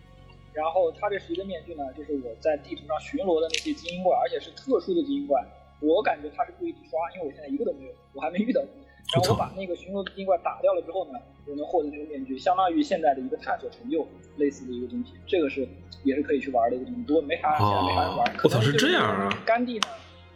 [0.53, 5.45] 然后它这十一个面具呢，就是我在地图上巡逻的那些精英怪，而且是特殊的精英怪，
[5.81, 8.71] 我感觉它是故意刷，因为我现在一个都没有，我还没遇到过。
[9.15, 14.07] 然后我把 那个巡逻的精英怪打掉了之后呢，我能获得这个面具，相当于现在的一个探索成就
[14.37, 15.67] 类似的一个东西，这个是
[16.05, 18.27] 也是可以去玩的一个东西，不过没啥现在没啥人玩。
[18.29, 19.89] 哦我操是这样啊甘地呢，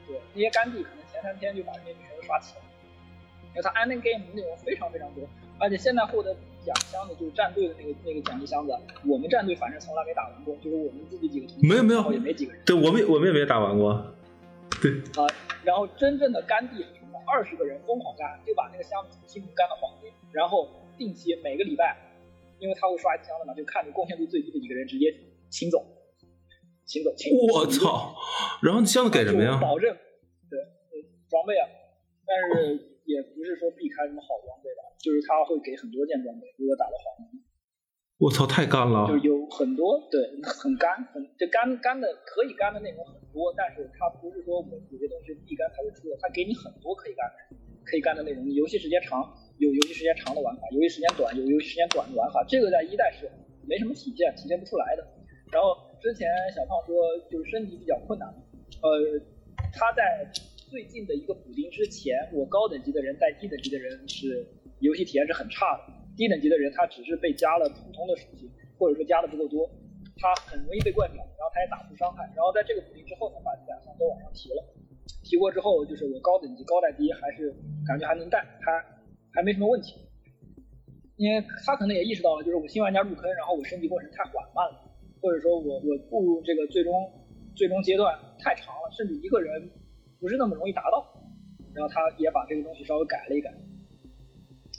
[0.06, 2.62] 对那些甘地可能前三天就把面具全都刷齐了。
[3.54, 5.22] 因为它 ending game 内容非常非常多，
[5.58, 8.72] 而且现在获得奖箱的就是战队的那个那个奖励箱子，
[9.06, 14.14] 我们战队反正从来没打完过，就是我们自己几个同，没有没有也没几个人对我们我们也没打完过。
[14.80, 14.90] 对
[15.22, 15.28] 啊。
[15.62, 16.82] 然后真正的甘地？
[17.26, 21.96] 二十个人疯狂干，就把那个箱子从金干到黄金，然后定期每个礼拜，
[22.58, 25.12] 因为他会刷一次箱子嘛，就看着贡献度最低的几个人直接
[25.50, 25.84] 清走，
[26.84, 27.54] 清走，清走。
[27.54, 28.14] 我操！
[28.62, 29.58] 然后箱子给什么呀？
[29.60, 29.96] 保证
[30.48, 30.58] 对
[30.90, 31.68] 对装备啊，
[32.24, 37.18] 但是也不是说避开什么好装备吧，就是他会给很多件装备，如果打得好，
[38.22, 39.18] 我操，太干了就！
[39.18, 48.46] 有很多对很干，很这干干的可以干的内容很多，但是它不是说我有些东西必干才会出的，它给你很多可以干的可以干的内容。
[48.46, 49.18] 你游戏时间长
[49.58, 53.28] 有游戏时间长的玩法，游戏时间短有游戏时间短的玩法，这个在一代是
[53.66, 55.02] 没什么体现，体现不出来的。
[55.50, 56.94] 然后之前小胖说
[57.28, 58.30] 就是升级比较困难，
[58.86, 59.18] 呃，
[59.74, 60.30] 他在
[60.70, 64.46] 最近的一个补丁之前，我高等级的人带低等级的人是
[64.78, 69.68] 游戏体验是很差的，低等级的人他只是被加了普通的属性，或者说加的不够多，
[70.16, 72.24] 他很容易被灌掉，然后他也打不出伤害。
[72.36, 74.60] 然后在这个补丁之后呢，把两项都往上提了，
[75.24, 77.54] 提过之后，就是我高等级高带低还是
[77.86, 78.72] 感觉还能带，还
[79.32, 79.96] 还没什么问题。
[81.16, 84.76] 因为他可能也意识到了，就是我新玩家入坑，然后我升级过程太缓慢了，
[85.20, 86.92] 或者说我我步入这个最终
[87.54, 89.70] 最终阶段太长了，甚至一个人
[90.20, 91.06] 不是那么容易达到。
[91.74, 93.50] 然后他也把这个东西稍微改了一改。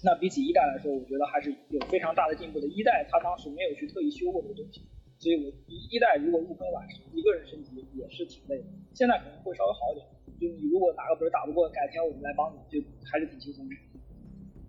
[0.04, 2.68] 那比起一代来说，我觉得还是有非常大的进步的。
[2.68, 4.82] 一代他当时没有去特意修过这个东西，
[5.18, 8.66] 所以我一一代如果入坑晚，一个人升级也是挺累的。
[8.94, 10.06] 现在可能会稍微好一点，
[10.40, 13.76] 就你如果哪个本打不过，改天我们来帮你，就还是挺轻松的。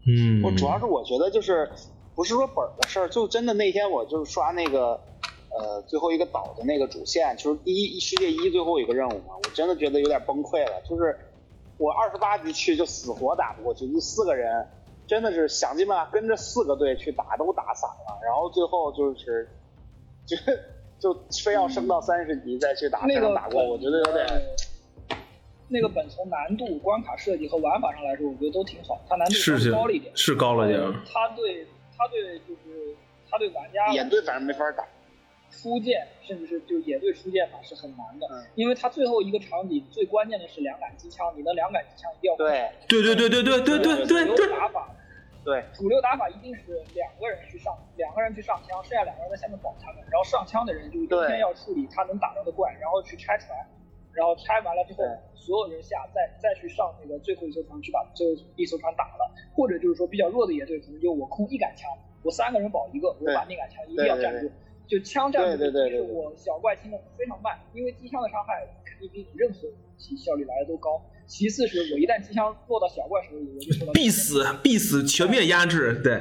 [0.06, 1.68] 嗯，我主要是我觉得就是
[2.14, 5.00] 不是说本儿的事儿，就真的那天我就是刷那个
[5.50, 10.80] 呃最后一个岛的那个主线，就是第一世界一最后一个任务嘛，我真的觉得有点崩溃了。
[10.88, 11.18] 就是
[11.76, 14.64] 我二十八级去就死活打不过去，就四个人
[15.06, 19.48] 真的是想尽办法跟着四个队去打，都打散了，然后最后就是
[20.26, 20.36] 就
[20.98, 24.26] 就非要升到三十级再去打才那个能打过，我觉得有点。
[25.66, 29.00] 那个本从难度、关卡设计和玩法上来说，我觉得都挺好。
[29.08, 30.92] 它难度稍是微高了一点，是高了点儿。
[31.10, 32.94] 他对他对就是
[33.30, 34.86] 他对玩家野队反正没法打，
[35.54, 38.44] 初见，甚至是就野队初见法是很难的，嗯。
[38.56, 42.70] 因为它最后一个场景最关键的是两杆机枪，你的两杆机枪一定要对。
[42.88, 44.46] 对对对对对对对对主对。
[44.46, 44.90] 流打法，
[45.44, 45.64] 对。
[45.72, 53.56] 主流打法一定是两个人去上，两个人去上枪，剩下两个人在下面保他们，然后上枪的人就优先要处理他能打到的怪，然后去拆船，
[54.12, 61.88] 然后拆完了之后，所有人下再再去上那个最后一艘船去把最后一艘船打了，或者就是说比较弱的野队可能就我空一杆枪，
[62.22, 64.50] 我三个人保一个，我把那杆枪一定要占住。
[64.86, 71.00] 就枪战术，对对对我小怪清的非常慢，因为机枪的伤害肯定比你任何武器效率来的都高。
[71.26, 76.12] 其次是我一旦机枪落到小怪手里，我就必死必死全面压制，对，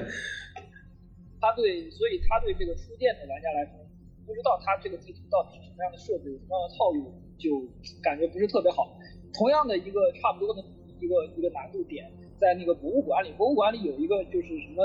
[1.41, 3.83] 他对，所以他对这个初见的玩家来说，
[4.25, 7.67] 不知道他这个地图到底是什么样的设置，有什么样的套路，就
[8.01, 8.95] 感觉不是特别好。
[9.35, 10.63] 同样的一个差不多的
[11.01, 12.09] 一个一个难度点，
[12.39, 14.81] 在那个博物馆里，博物馆里有一个就是什么，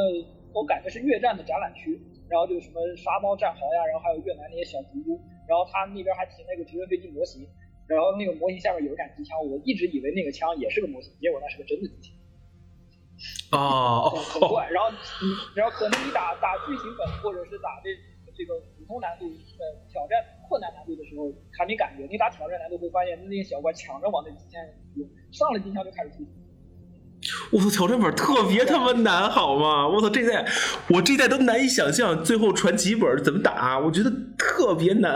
[0.53, 7.47] 我感觉是越战的展览区，然后就什么沙猫战壕呀，然后还有越南那些小毒菇，然后他那边还停了一个直升飞机模型，
[7.87, 12.15] 然后那个模型下面有一杆机枪，我一直以为那个枪也是个模型，结果那是个真的机枪。
[13.51, 14.69] 哦很 很怪。
[14.71, 15.27] 然后你，
[15.57, 17.91] 然后可能你打打剧情本或者是打这
[18.37, 24.63] 这个普通难度呃挑战困难难度的时候还没感觉，你打挑战难度会发现那些小怪抢着往那机枪
[25.33, 26.23] 上了机枪就开始出。
[27.51, 29.89] 我操，挑战本特别他妈难，好吗？
[29.89, 30.47] 我操，这代
[30.89, 35.13] 我这代都难以想象，最后传奇本怎么打，我觉得特别难。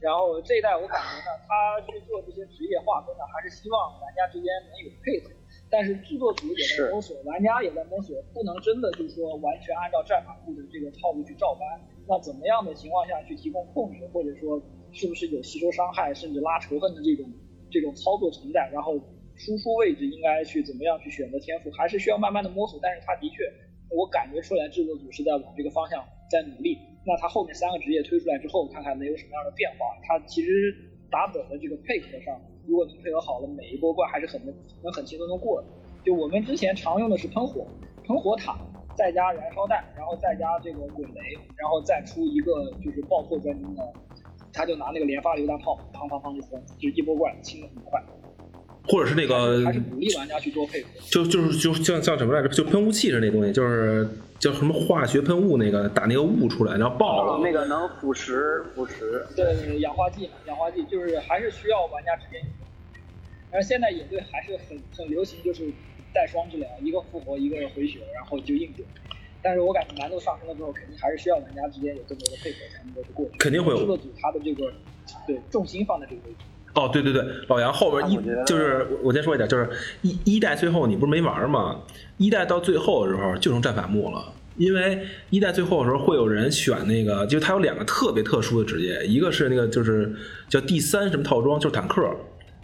[0.00, 5.30] 然后这一代我感觉呢，他去做这些职业划分呢，还是希望玩家之间能有配合。
[5.68, 11.62] 但是制作组也在摸索，玩家也在摸索，不能真的就是说完全按照战法库的这个套路去照搬。
[12.06, 17.26] 那怎么样的情况下去提供控制，或者说是不是有吸收伤害甚至拉仇恨的这种
[17.70, 18.68] 这种操作存在？
[18.72, 18.94] 然后
[19.34, 22.78] 输出位置应该去怎么样去选择天赋，还是需要慢慢的摸索。
[22.82, 23.44] 但是他的确，
[23.90, 26.78] 我感觉出来制作组是在往这个方向在努力。
[27.04, 29.86] 那他后面三个职业推出来之后，看看能有什么样的变化。
[30.02, 30.74] 他其实
[31.10, 32.34] 打本的这个配合上，
[32.66, 35.68] 如果能配合好了，每一波怪还是很能能很轻松的过的。
[36.04, 37.66] 就我们之前常用的是喷火，
[38.04, 38.58] 喷火塔，
[38.96, 41.20] 再加燃烧弹，然后再加这个滚雷，
[41.56, 43.92] 然后再出一个就是爆破专精的，
[44.56, 48.02] 他就拿那个连发榴弹炮，砰砰砰就轰，就一波怪清的很快。
[48.88, 50.88] 或者是那个还是鼓励玩家去多配合。
[51.10, 52.48] 就就是就像像什么来着？
[52.48, 57.44] 就喷雾器是那东西，就是叫什么化学喷雾，那个打那个雾出来，然后爆了。
[57.44, 59.26] 那个能腐蚀腐蚀。
[59.34, 62.40] 对，氧化剂嘛，氧化剂就是还是需要玩家之间。
[63.50, 65.70] 而现在野队还是很很流行，就是
[66.14, 68.82] 带双治疗，一个复活，一个回血，然后就硬怼。
[69.46, 73.38] 但是我感觉难度上升了之后，肯定还是需要玩家之间有更多的配合才能够过去。
[73.38, 74.72] 肯定会有制作组他的这个
[75.24, 76.38] 对重心放在这个位置。
[76.74, 79.70] 哦，对对对，老杨后边一就是我先说一点，就是
[80.02, 81.80] 一一代最后你不是没玩吗？
[82.16, 90.12] 一代到最后的时候就成战法木了，因为一代最后的时候会有人选那个，就他有两个特别特殊的职业，一个是那个就是
[90.48, 92.02] 叫第三什么套装，就是坦克。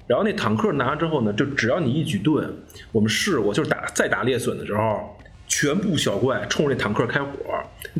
[0.09, 2.53] 然后那坦克拿之后呢，就只要你一举盾，
[2.91, 5.17] 我们试过，就是打再打猎隼的时候，
[5.53, 7.29] 全部小怪冲着那坦克开火，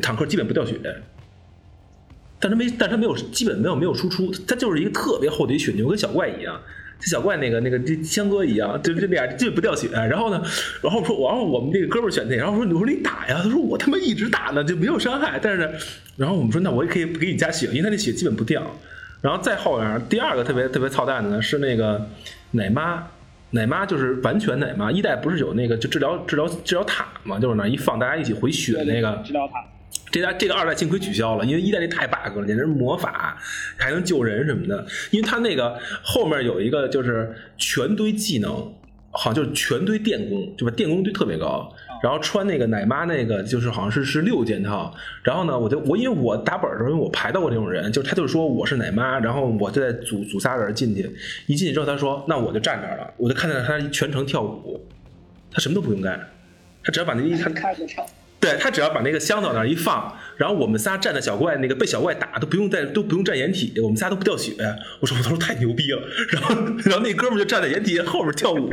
[0.01, 0.75] 坦克基本不掉血。
[2.39, 6.59] 但他没，但他没有，基本没有没有输出，他就是一个特别厚的一血牛，跟小怪一样。
[6.99, 9.87] 这小怪那个那个这香哥一样，就这俩基本不掉血。
[9.91, 10.43] 然后呢，
[10.81, 15.39] 然后说，然后我们那个哥们选那，然后说你说你打呀，他说我他妈一直打呢，就没有伤害。
[15.39, 15.71] 但是，
[16.17, 18.65] 然后我们说那我也可以给你加血，因为他那血基本不掉。
[19.21, 22.09] 然后再后边第二个特别特别操蛋的呢是那个
[22.51, 23.07] 奶妈，
[23.53, 24.91] 奶妈就是完全奶妈。
[24.91, 29.21] 一代不是有那个就治疗治疗治疗塔嘛，就是那一放大家一起回血那个。
[29.23, 29.63] 治疗塔。
[30.11, 33.37] 这代这个二代幸亏取消了，因为一代这太 bug 了，简直是魔法，
[33.77, 34.85] 还能救人什么的。
[35.11, 38.51] 因为它那个后面有一个就是全堆技能，
[39.09, 40.71] 好像就是全堆电工，就把？
[40.73, 41.71] 电工堆特别高。
[42.03, 44.93] 然后穿那个奶妈那个就是好像是是六件套。
[45.23, 51.09] 然后呢，我就我因为我打本的时候，因为我排到过这种人，就是他就说我是奶妈，然后我就在组组仨人进去，
[51.47, 54.85] 一进去之后他说那我就站这儿了，我就看见他全程跳舞，
[55.49, 56.19] 他什么都不用干，
[56.83, 57.73] 他只要把那一他开。
[58.39, 64.51] 对他只要把那个箱子往那儿一放，然后我们仨站在小怪那个被小怪打都不用带都不用站掩体，我们仨都不掉血。
[64.99, 68.67] 我说我说太牛逼了， 然后然后那哥们就站在掩体后面跳舞。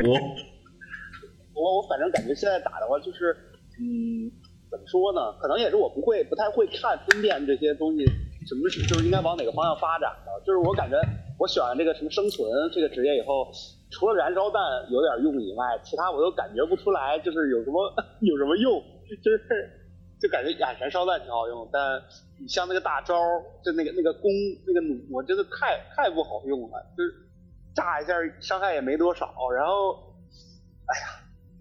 [1.61, 3.37] 我我反正感觉现在打的话就是，
[3.77, 4.25] 嗯，
[4.71, 5.37] 怎么说呢？
[5.37, 8.03] 可能也是我不会不太会看分辨这些东西，
[8.49, 10.31] 什么就是应该往哪个方向发展的。
[10.43, 10.97] 就是我感觉
[11.37, 13.45] 我选了这个什么生存这个职业以后，
[13.91, 14.59] 除了燃烧弹
[14.89, 17.93] 有点用以外，其他我都感觉不出来就是有什么
[18.25, 18.81] 有什么用。
[19.21, 19.37] 就是
[20.21, 22.01] 就感觉呀，燃烧弹挺好用，但
[22.39, 23.13] 你像那个大招，
[23.61, 24.31] 就那个那个弓
[24.65, 27.11] 那个弩，我真的太太不好用了，就是
[27.75, 30.15] 炸一下伤害也没多少，然后
[30.87, 31.05] 哎呀，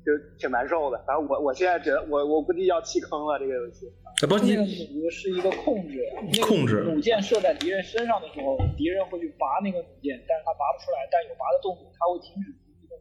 [0.04, 0.98] 就挺难受的。
[1.06, 3.86] 反正我我现在觉得我我估计要弃坑了这个游戏。
[4.28, 13.00] 不是那个弩是一个控制，那个控制弩箭射在敌人身上的时候，敌人会去拔那个弩箭，但是他拔不出来，但有拔的动作，他会停止移动，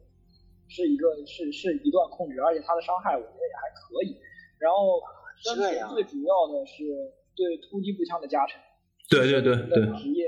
[0.68, 4.16] 是一个是是一段控制，而且他的伤害我觉得也还可以。
[4.56, 4.96] 然后
[5.44, 5.60] 但是
[5.92, 6.88] 最主要的是
[7.36, 8.56] 对突击步枪的加成。
[9.10, 10.24] 对对对对职业，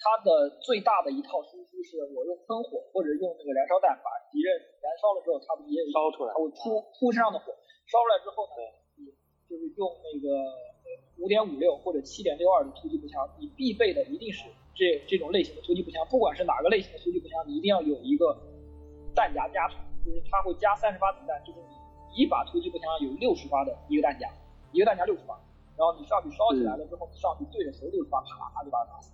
[0.00, 7.52] 他的最大的一套输出是我用喷火或者用那个燃烧弹把敌人燃烧了之后，它不是也有烧出来它会扑扑身上的火，
[7.84, 8.60] 烧出来之后呢，
[8.96, 9.12] 你
[9.44, 10.32] 就是用那个
[11.20, 18.32] 五点五六或者七点六二的突击步枪，你必备的一定是这这种类型的突击步枪，不管是哪个类型的突击步枪，你一定要有一个
[19.14, 21.76] 弹夹加成，就是它会加三十发子弹，就是你
[22.16, 24.32] 一把突击步枪有六十发的一个弹夹，
[24.72, 25.38] 一个弹夹六十发，
[25.76, 29.12] 然后你上去烧起来了之后，你上去对着谁六十发，啪啪就把它打死。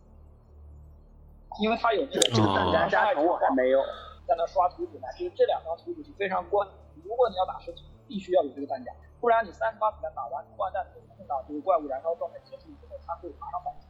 [1.59, 3.83] 因为它有那个这个弹夹加成，我还没有。
[4.29, 6.63] 在那刷图纸呢，就是这两张图纸是非常关。
[7.03, 10.87] 如果你要打生存，必须要有这个弹夹，不然你三十发子弹打完换弹
[11.19, 13.90] 碰到这个怪物燃烧状态结束之后，它会马上反击，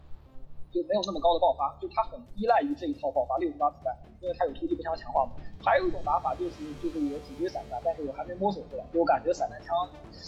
[0.73, 5.33] 就没有那么高的爆发，就他很依赖于这一套爆发六十发子弹，因为他有突击步枪强化嘛。
[5.63, 9.77] 还有一种打法就是就是我只追散弹，但是我还没摸索出来，就我感觉散弹枪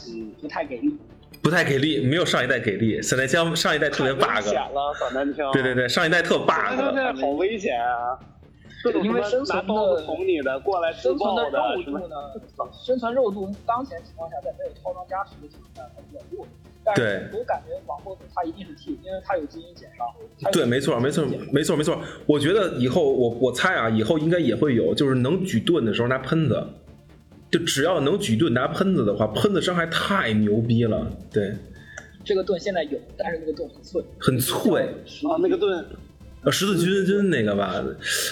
[0.09, 0.99] 嗯，不太给力。
[1.43, 3.01] 不太给力，没有上一代给力。
[3.03, 5.51] 散弹枪上一代特别 bug，危险了，散弹枪。
[5.53, 6.95] 对对对，上一代特散弹枪 bug。
[6.95, 8.19] 现在好危险啊！
[9.03, 12.17] 因为生存的捅你的，过来自生存的肉度呢？
[12.85, 16.45] 生存肉度当前情况下，在没有套装加持的情况下还比较弱。
[16.85, 20.07] 但是对我感觉往后他一定是 T，因为他有基因减伤。
[20.53, 22.01] 对，没错，没错，没错，没错。
[22.27, 26.65] 我觉得以后我我猜啊，以后应该也会有，就是能举盾的时候拿喷子，
[27.51, 31.55] 就只要能举盾拿喷子的话，喷子伤害太牛逼了，对，
[32.25, 34.83] 这个盾现在有，但是那个盾很脆，很脆。
[35.31, 35.85] 啊，那个盾呃，
[36.51, 37.85] 十字军军那个吧，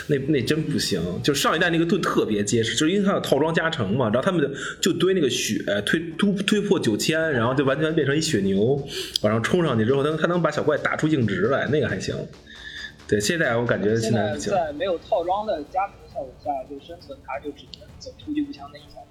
[0.09, 1.01] 那那真不行。
[1.23, 8.85] 就上一代那个盾特别结实，就是因为它有套装加成嘛，然后他们就就堆那个血，推突推破九千，然后就完全变成一血牛，
[9.23, 12.17] 往上冲上去之后，能他能把小怪打出硬直来，那个还行。
[13.07, 14.53] 对，现在我感觉现在在不行。
[14.53, 19.05] 在没有套装的加成效果下，就生存还就只能走突击步枪那一条，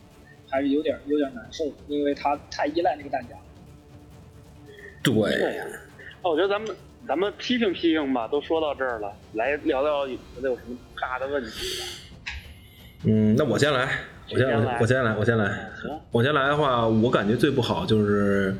[0.50, 3.36] 还是有点有点难受，因为它太依赖那个弹夹。
[5.02, 5.14] 对，
[6.22, 6.76] 哦，我觉得咱们
[7.10, 11.50] 咱们批评批评吧，都说到这儿了，来聊聊有没有什么大的问题？
[11.50, 11.86] 吧。
[13.06, 13.90] 嗯，那我先来，
[14.32, 14.78] 我先谁先来。
[14.80, 15.48] 我先来，我先来。
[15.82, 18.56] 行，我先来的话，我感觉最不好就是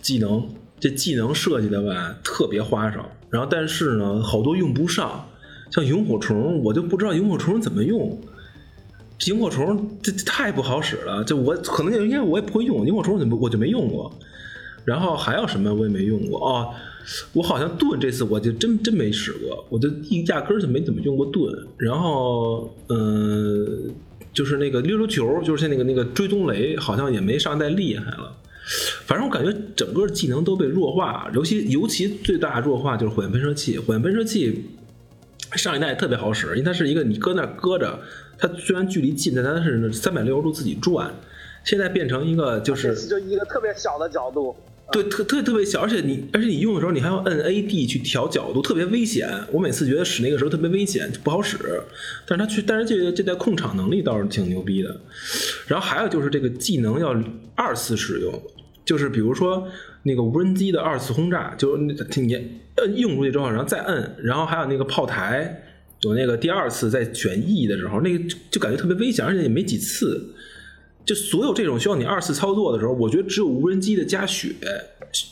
[0.00, 0.48] 技能，
[0.80, 5.28] 这技能设计的吧特别花哨，然后但是呢，好多用不上，
[5.70, 8.18] 像萤火虫，我就不知道萤火虫怎么用。
[9.26, 14.10] 萤火虫这这太不好使了，就我可能因为我也不会用萤火虫，怎么我就没用过。
[14.86, 16.72] 然后还有什么我也没用过哦，
[17.32, 21.52] 我好像盾这次我就真真没使过，我就一压根儿就没怎么用过盾。
[21.76, 23.92] 然后嗯、
[24.32, 28.32] 就是那个溜溜球，就是像那个那个追踪雷，好像也没上一代厉害了。
[29.06, 33.78] 反正我感觉整个技能都被弱化，尤其尤其最大弱化就是火焰喷射器。
[33.78, 34.64] 火焰喷射器
[35.52, 37.98] 上一代特别好使，因为它是一个你搁那搁着，
[38.38, 41.12] 它虽然距离近，但它是三百六十度自己转。
[41.64, 44.54] 现在变成一个就是就一个特别小的角度，
[44.92, 49.28] 对，特特特别小，而且你而且你用的时候，你还要摁 A D 去调角度，特别危险。
[49.50, 51.58] 我每次觉得使那个时候特别危险，不好使。
[52.24, 55.00] 但是它去，但是这这代控场能力倒是挺牛逼的。
[55.66, 57.20] 然后还有就是这个技能要
[57.56, 58.42] 二次使用，
[58.84, 59.66] 就是比如说
[60.04, 62.34] 那个无人机的二次轰炸，就是你
[62.76, 65.64] 摁用出去之后，然后再摁，然后还有那个炮台
[66.02, 70.32] 有那个第二次在选 E 的时候，那个就感觉特别危险，而且也没几次。
[71.06, 74.52] 就所有这种需要你二次操作的时候，我觉得只有无人机的加血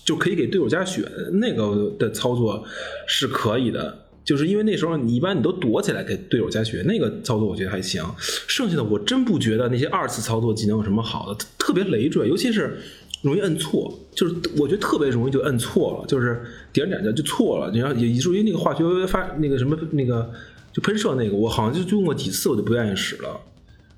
[0.05, 1.03] 就可以给队友加血，
[1.33, 2.65] 那个的操作
[3.07, 3.99] 是可以的。
[4.25, 8.03] 就是因为那时候你一般你都躲起来给队友加血，那个操作我觉得还行。
[8.47, 12.79] 剩下的我真不觉得那些二次操作技能有什么好的，特别累赘，尤其是
[13.21, 16.41] 容易摁错，就是我觉得特别容易就摁错了，就是
[16.73, 20.31] 点点就错了，然后以至于那个化学发那个什么那个
[20.73, 23.39] 就喷射那个，我好像就用过几次我就不愿意使了。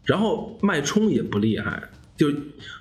[0.06, 1.82] 然后脉冲也不厉害，
[2.16, 2.28] 就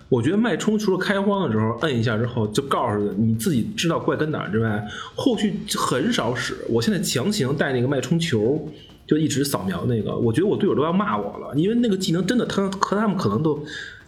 [0.07, 6.55] 我觉得脉冲除了开荒的时候摁一下之后就告诉你自己知道怪跟哪儿之外，后续很少使。
[6.69, 8.71] 我现在强行带那个脉冲球，
[9.07, 13.65] 就一直扫描那个，我觉得我队友都要骂我了，因为那个技能真的他和他们可能都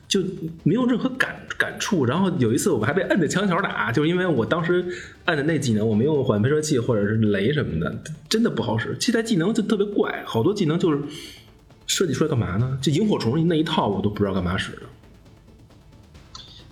[0.08, 0.22] 就
[0.64, 2.06] 没有任何感感触。
[2.06, 4.86] 然后有一次我还被摁着墙角打，就是因为我当时
[5.26, 7.94] 摁的那技能我没用缓喷射器或者是雷什么的，
[8.30, 8.96] 真的不好使。
[9.00, 11.02] 期待技能就特别怪，好多技能就是。
[11.88, 12.78] 设计出来干嘛呢？
[12.82, 14.82] 这萤火虫那一套我都不知道干嘛使的。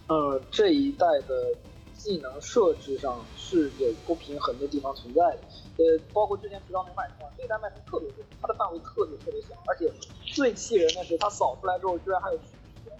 [0.07, 1.55] 呃，这一代的
[1.97, 5.39] 技能设置上是有不平衡的地方存在的。
[5.77, 9.91] 呃，包括之前提到那个脉冲，这一代麦虫特别多，它的范围特别特别小，而且
[10.25, 12.39] 最气人的是它扫出来之后居然还有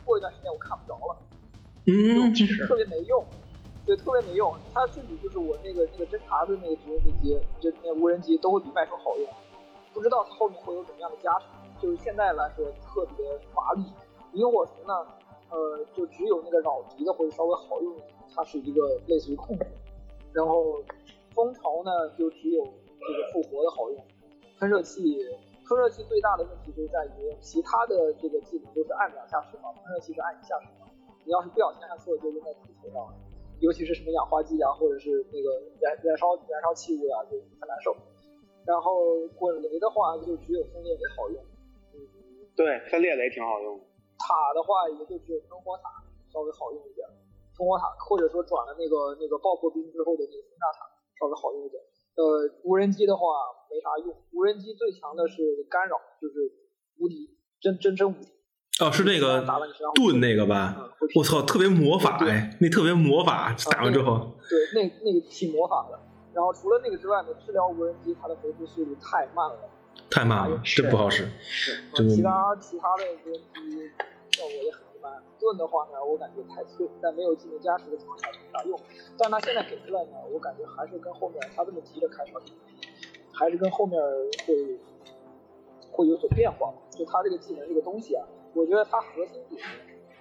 [0.03, 1.17] 过一段时间我看不着了，
[1.85, 2.33] 嗯，
[2.67, 3.23] 特别没用，
[3.85, 4.55] 对，特别没用。
[4.73, 9.27] 它甚至就是我那个那个侦察的那个直升飞机，就那无人机都会比脉冲好用，
[9.93, 11.49] 不知道它后面会有怎么样的加成。
[11.81, 13.83] 就是现在来说特别乏力，
[14.33, 14.93] 萤火虫呢，
[15.49, 19.65] 呃，就只有那个扰敌的或者稍微好用一点，它是一个类似于控制。
[20.33, 20.81] 然后
[21.33, 24.05] 蜂巢呢，就只有这个复活的好用。
[24.59, 25.17] 喷射器，
[25.67, 30.87] 喷射器最大的问题就在于其他的这个技能都是按两下释放，喷射器是按一下释放。
[31.25, 33.13] 你要是不小心按错，就用在自己头上了。
[33.59, 35.49] 尤其是什么氧化剂啊，或者是那个
[35.79, 37.95] 燃燃烧燃烧器物呀，就很难受。
[38.65, 41.43] 然后滚雷的话，就只有分裂雷好用。
[42.55, 43.83] 对，分裂雷挺好用的。
[44.17, 46.01] 塔的话，也就只有烽火塔
[46.31, 47.03] 稍微好用一点。
[47.55, 50.87] 烽火塔或者说转了那个那个爆破兵之后的那个轰炸塔
[51.19, 51.79] 稍微好用一点。
[52.15, 52.23] 呃，
[52.63, 53.27] 无人机的话
[53.69, 54.15] 没啥用。
[54.31, 56.47] 无人机最强的是干扰，就是
[56.99, 58.31] 无敌，真真真无敌。
[58.79, 59.43] 哦，是那个
[59.95, 60.95] 盾那个吧？
[61.15, 64.31] 我操，特别魔法哎，那特别魔法，打完之后。
[64.47, 65.99] 对，那那个挺魔法的。
[66.31, 69.59] 然后除了那个之外呢，治疗无人机它的回复速度太慢了。
[70.15, 71.27] 太慢了，真不好使。
[71.41, 71.75] 是，
[72.07, 73.91] 其他其他的无人机
[74.31, 75.11] 效果也很一般。
[75.37, 78.79] 盾的话呢，我感觉太脆，在没有技能加持的情况下没啥用。
[79.17, 82.41] 但他现在给出来呢，我感觉还是跟后面他这么急着开场，
[83.33, 84.01] 还是跟后面
[84.47, 84.79] 会
[85.91, 86.73] 会有所变化。
[86.91, 89.61] 就他这个技能这个东西啊，我觉得它核心点，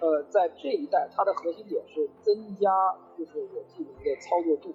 [0.01, 2.69] 呃，在这一代它的核心点是增加
[3.17, 4.75] 就是我技能的操作度。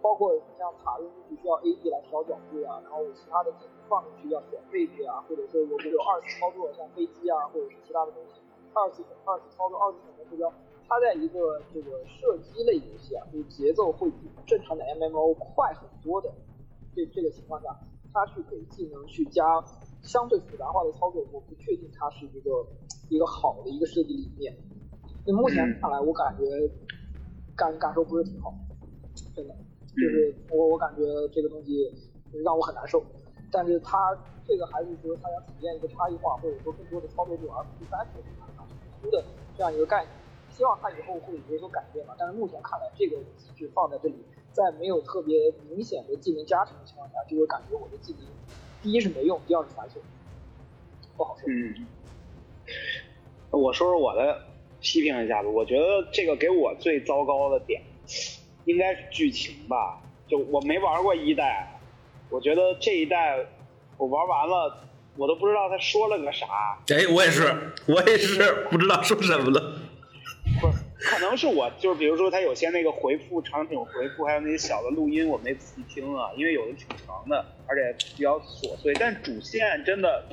[0.00, 8.38] 包括你像塔用进去需要 AD 来调角度啊，然后其他的技能放进去要选位置啊，或者说有没有二次操作，像飞机啊，或者是其他的东西，
[8.72, 10.46] 二次二次操作、二次选择目标，
[10.86, 16.30] 它在一个这个射击类游戏啊，就是节奏会比正常的 MMO 快很多的
[16.94, 17.74] 这这个情况下，
[18.14, 19.42] 它去给技能去加
[20.02, 22.64] 相对复杂化的操作，我不确定它是一个
[23.10, 24.56] 一个好的一个设计理念。
[25.26, 26.44] 那目前看来，我感觉
[27.56, 28.54] 感感受不是挺好，
[29.34, 29.54] 真的。
[29.90, 31.92] 就是我我感觉这个东西
[32.44, 33.04] 让我很难受，
[33.50, 38.22] 但是他这个还是说他想体验一个差异化，或者说更多的操作度，而不是单纯
[39.10, 39.24] 的
[39.56, 40.10] 这样一个概念。
[40.50, 42.14] 希望他以后会有所改变吧。
[42.18, 44.16] 但是目前看来，这个机制放在这里，
[44.52, 48.22] 在没有特别明显的技能加成的情况下，就会感觉我的技能
[48.82, 49.94] 第一是没用，第二是繁琐，
[51.16, 51.48] 不好说。
[51.48, 51.86] 嗯，
[53.50, 54.42] 我说说我的
[54.80, 55.48] 批评一下吧。
[55.48, 57.82] 我觉得这个给我最糟糕的点。
[58.66, 61.79] 应该是剧情吧，就我没玩过一代，
[62.30, 63.38] 我觉得这一代
[63.98, 64.84] 我玩完了，
[65.16, 66.46] 我都不知道他说了个啥。
[66.88, 67.52] 哎，我也是，
[67.86, 69.80] 我也是 不知道说什么了。
[70.60, 70.68] 不，
[70.98, 78.94] 可能是我就是比如说他有些那个回复场景回复，还有那些小的录音，我没仔细听啊，因为有的挺长的，而且比较琐碎。
[78.94, 80.24] 但主线真的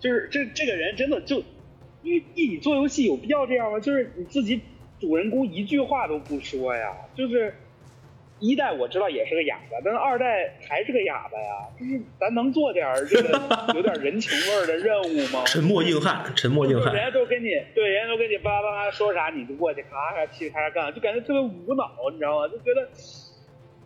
[0.00, 1.42] 就是这这个人真的就
[2.02, 3.78] 因为你做游戏有必要这样吗？
[3.80, 4.60] 就是你自己。
[4.98, 7.54] 主人公一句话都不说呀，就是
[8.38, 11.68] 一代我知道也是个哑巴，但是二代还是个哑巴呀。
[11.78, 13.40] 就是咱能做点这个
[13.74, 15.42] 有点人情味的任务吗？
[15.48, 16.94] 沉默硬汉，沉默硬汉。
[16.94, 22.48] 人家都跟你对，人家都跟你叭叭叭说啥，你就过去咔咔噼里咔嚓干，就感觉特别无脑，你知道吗？
[22.48, 22.86] 就觉得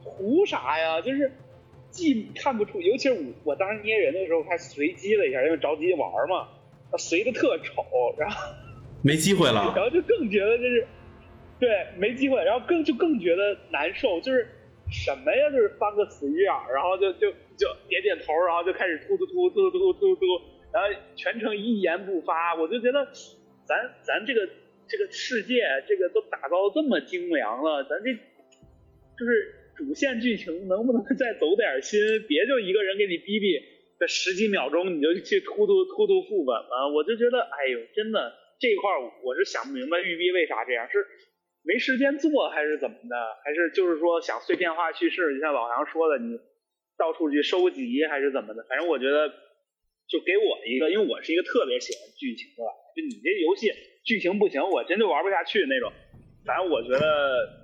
[0.02, 1.00] 图啥呀？
[1.00, 1.30] 就是
[1.90, 6.48] 既看不出，尤其是我我当时捏人的时候还随机了一下，因为着急玩嘛，
[6.98, 7.84] 随的特丑，
[8.18, 8.52] 然后
[9.02, 10.86] 没机会了，然后就更觉得这是。
[11.60, 14.48] 对，没机会，然后更就更觉得难受，就是
[14.90, 20.22] 什么呀，就是翻个死鱼眼，然后就就就点点头，然后就开始突突突突突突突，
[20.72, 23.06] 然后全程一言不发，我就觉得
[23.66, 24.48] 咱咱这个
[24.88, 28.10] 这个世界这个都打造这么精良了，咱这
[29.18, 32.00] 就是主线剧情能不能再走点心？
[32.26, 33.60] 别就一个人给你逼逼，
[33.98, 36.90] 这十几秒钟你就去突突突突副本了。
[36.94, 38.90] 我就觉得，哎呦，真的这一块
[39.22, 41.06] 我是想不明白玉碧为啥这样，是
[41.62, 43.16] 没时间做还是怎么的？
[43.44, 45.34] 还是就是说想碎片化叙事？
[45.34, 46.38] 就像老杨说的，你
[46.96, 48.64] 到处去收集还是怎么的？
[48.68, 49.28] 反正我觉得，
[50.08, 52.62] 就给我一个，因为我是一个特别喜欢剧情的，
[52.94, 53.72] 就你这游戏
[54.04, 55.92] 剧情不行，我真就玩不下去那种。
[56.44, 57.60] 反正我觉得。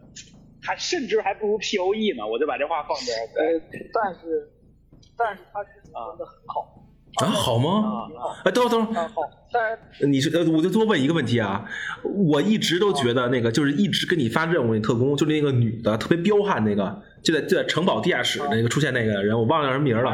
[0.67, 3.23] 还甚至还不如 P O E 呢，我就把这话放这儿。
[3.39, 3.61] 呃，
[3.95, 4.51] 但是，
[5.17, 6.76] 但是它是真的很好。
[7.17, 8.09] 好吗？
[8.45, 9.09] 哎，等会儿等会儿。
[9.09, 11.64] 好，但是你是呃，我就多问一个问题啊。
[12.03, 20.11] 我一直都觉得那个就是一直给你发任务那特工，就那个女的特别彪悍那个，就在就在城堡地下室那个出现那个人，我忘了叫什么名了。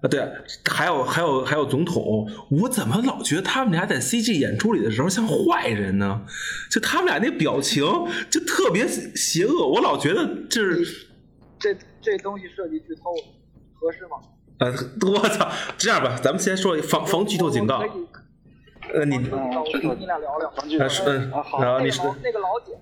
[0.00, 0.26] 啊，对，
[0.64, 6.22] 还有还有还有总统，我怎么老觉得他们俩在 CG 演出里的时候像坏人呢？
[6.70, 7.84] 就他们俩那表情
[8.30, 11.06] 就特别邪恶，我老觉得这是
[11.58, 13.12] 这这东西设计剧透
[13.74, 14.16] 合适吗？
[14.60, 14.68] 呃，
[15.08, 15.48] 我操，
[15.78, 17.78] 这样吧，咱们先说防防剧透警告。
[18.92, 20.88] 呃，你我你俩聊聊。
[20.88, 22.78] 是嗯，好，你说那个老姐，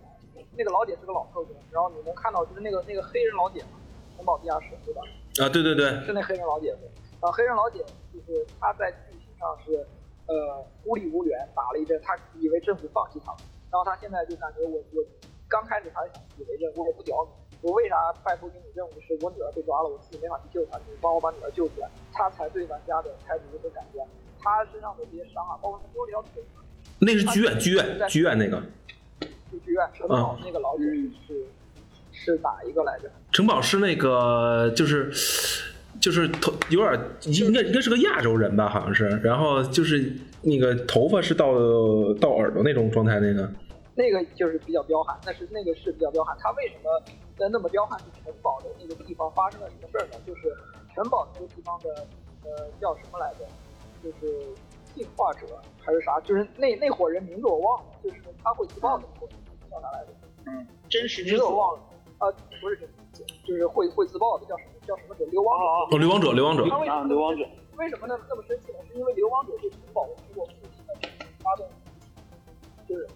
[0.56, 3.78] 那个老姐是个老特工，然后你能看到就是那个那个黑人老姐嘛，
[4.16, 5.02] 城堡地下室对吧？
[5.38, 6.74] 啊，对对对，是那黑人老姐。
[7.20, 7.78] 啊，黑人老姐
[8.12, 9.86] 就是她在剧情上是，
[10.26, 13.38] 呃，孤立无援，打了一阵，她以为政府放弃她了，
[13.70, 15.04] 然后她现在就感觉我我
[15.48, 16.06] 刚开始还
[16.38, 24.06] 以为着我也不屌你，我为啥拜托给你任务是我女儿被抓了，我自己没法去救她，你帮我把女儿救出来，她才对玩家的态度有所改变。
[24.40, 26.42] 她身上的这些伤啊，包括她丢了条腿，
[26.98, 28.62] 那是剧院剧院剧院那个，
[29.50, 30.84] 就剧院城堡那个老姐
[31.26, 31.46] 是
[32.12, 33.10] 是哪一个来着？
[33.32, 35.12] 城堡是那个就是。
[36.00, 36.92] 就是头有点
[37.24, 41.52] 应该应该是个亚洲人吧，好像是，然后就是那个头发是到
[42.20, 43.50] 到耳朵那种状态，那个
[43.96, 46.36] 那个就是比较彪悍，但是那个是比较彪悍。
[46.38, 47.02] 他为什么
[47.50, 47.98] 那么彪悍？
[48.00, 50.18] 是城堡的那个地方发生了什么事儿呢？
[50.26, 50.56] 就是
[50.94, 52.06] 城堡那个地方的
[52.44, 53.46] 呃叫什么来着？
[54.02, 54.54] 就是
[54.94, 56.18] 进化者还是啥？
[56.20, 60.12] 就是那那伙人名字我忘了，就是他会自爆的那伙人叫啥来着？
[60.46, 61.82] 嗯，真实名字我忘了
[62.18, 62.30] 啊，
[62.60, 64.72] 不是真实，就是会会自爆的叫什么？
[64.86, 65.24] 叫什么者？
[65.26, 65.64] 流亡者。
[65.64, 66.62] 哦，流亡者，流亡者。
[66.90, 67.44] 啊，流亡者。
[67.76, 68.78] 为什么那那么生气呢？
[68.88, 70.94] 是因为流亡者对城堡通过武器的
[71.42, 71.68] 发动，
[72.88, 73.06] 就是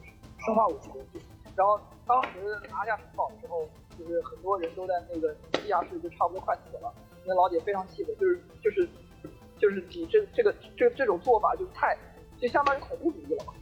[0.44, 1.20] 生化武器攻击。
[1.56, 3.66] 然后当时拿下城堡的时候，
[3.98, 6.92] 就是很多人都在那个地下室，就差不多快死了。
[7.24, 8.88] 那老姐非常气愤，就是就是
[9.58, 11.96] 就是你这这个这这种做法就太
[12.40, 13.54] 就相当于恐怖主义了嘛。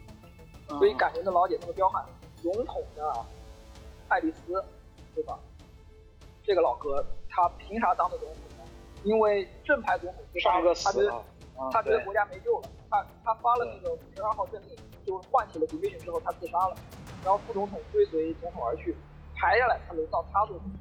[0.78, 2.04] 所以感觉那老姐那么彪悍。
[2.42, 3.26] 总统的
[4.08, 4.64] 爱丽丝，
[5.14, 5.38] 对吧？
[6.42, 7.04] 这个老哥。
[7.32, 8.64] 他凭啥当的总统呢？
[9.04, 11.24] 因为正牌总统自杀了，他觉得
[11.70, 14.76] 他觉得国家没救了，他他发了那个五十二号政令，
[15.06, 16.74] 就唤起了 division 之后他自杀了，
[17.22, 18.96] 然后副总统追随总统而去，
[19.40, 20.76] 排下来他轮到他做总统，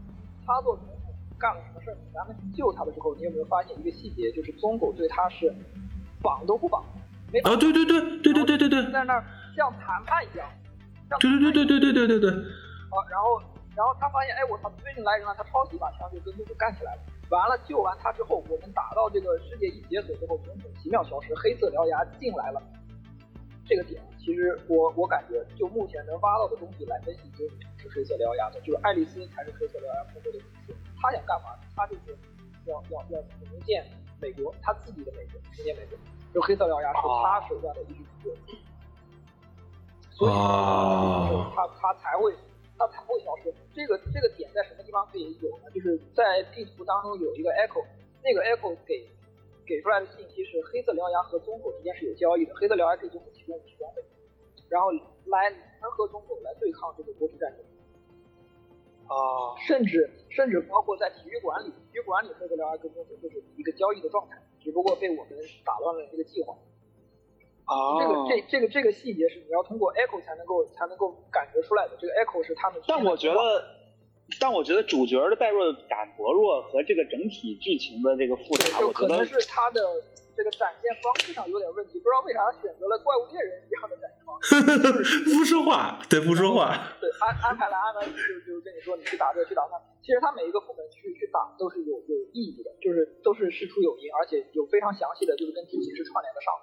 [0.46, 1.96] 他做总统干了什么事儿？
[2.14, 4.30] 咱们救他的时候，你有没有发现一个细节？
[4.34, 5.54] 就是宗狗对他是
[6.22, 6.84] 绑都不绑，
[7.32, 7.54] 没绑。
[7.54, 9.24] 啊，对对对对对对对对，在那儿
[9.56, 10.46] 像谈判一样。
[11.22, 12.32] 对对对对对对对对对。
[12.92, 13.42] 好，然后。
[13.76, 17.02] 然后他发现，哎，我操，最近来人了，他抄起一把枪就跟总统干起来了。
[17.30, 22.62] 完了，救完他之后，我们打到这个世界一解锁之后，总统奇妙消失，黑色獠牙进来了。
[23.70, 27.54] 这个点，其实我我感觉，就目前能挖到的东西来分析，就是
[27.94, 30.76] 黑色獠牙的，就是爱丽丝才是黑色獠牙幕后的主使。
[31.00, 31.54] 他想干嘛？
[31.76, 32.18] 他就是
[32.66, 33.86] 要要要重建
[34.20, 35.98] 美国，他自己的美国，重建美国。
[36.34, 38.36] 就黑色獠牙是他手下的一支部队，
[40.10, 40.32] 所以
[41.56, 42.34] 他他才会。
[42.82, 43.54] 他才会消失。
[43.76, 45.70] 这个这个点在什么地方可以有呢？
[45.76, 47.84] 就是在地图当中有一个 echo，
[48.24, 49.06] 那个 echo 给
[49.70, 54.02] 给出来的信息是黑色獠牙和棕狗之间是有交易的，黑色獠牙可以从提供武器装备，
[54.68, 54.90] 然后
[55.30, 57.62] 来联合棕狗来对抗这个国际战争。
[59.06, 66.58] 啊，甚至甚至包括在体育馆里，体育馆里黑色獠牙跟棕狗就是一个交易的状态，只不过被我们打乱了这个计划。
[67.66, 71.96] 啊这个这这个这个细节是你要通过 echo 才能够才能够感觉出来的。
[72.00, 72.82] 这个 echo 是他们。
[72.88, 73.38] 但我觉得，
[74.38, 79.82] 但我觉得主角的代入感薄弱和这个整体剧情的这个复杂，就可能是他的
[80.36, 81.98] 这个展现方式上有点问题。
[82.00, 84.54] 不知道为啥选择了怪物猎人一样的展现方式。
[85.34, 86.78] 不说话，对，不说话。
[87.00, 88.14] 对，安安排了安排就
[88.46, 89.80] 就跟你说，你去打这，去打那。
[90.04, 96.54] 其实他每一个副本去去打都是有有意义的，就是都是事出有因，而且有非常详细的，就是跟剧情是串联的上。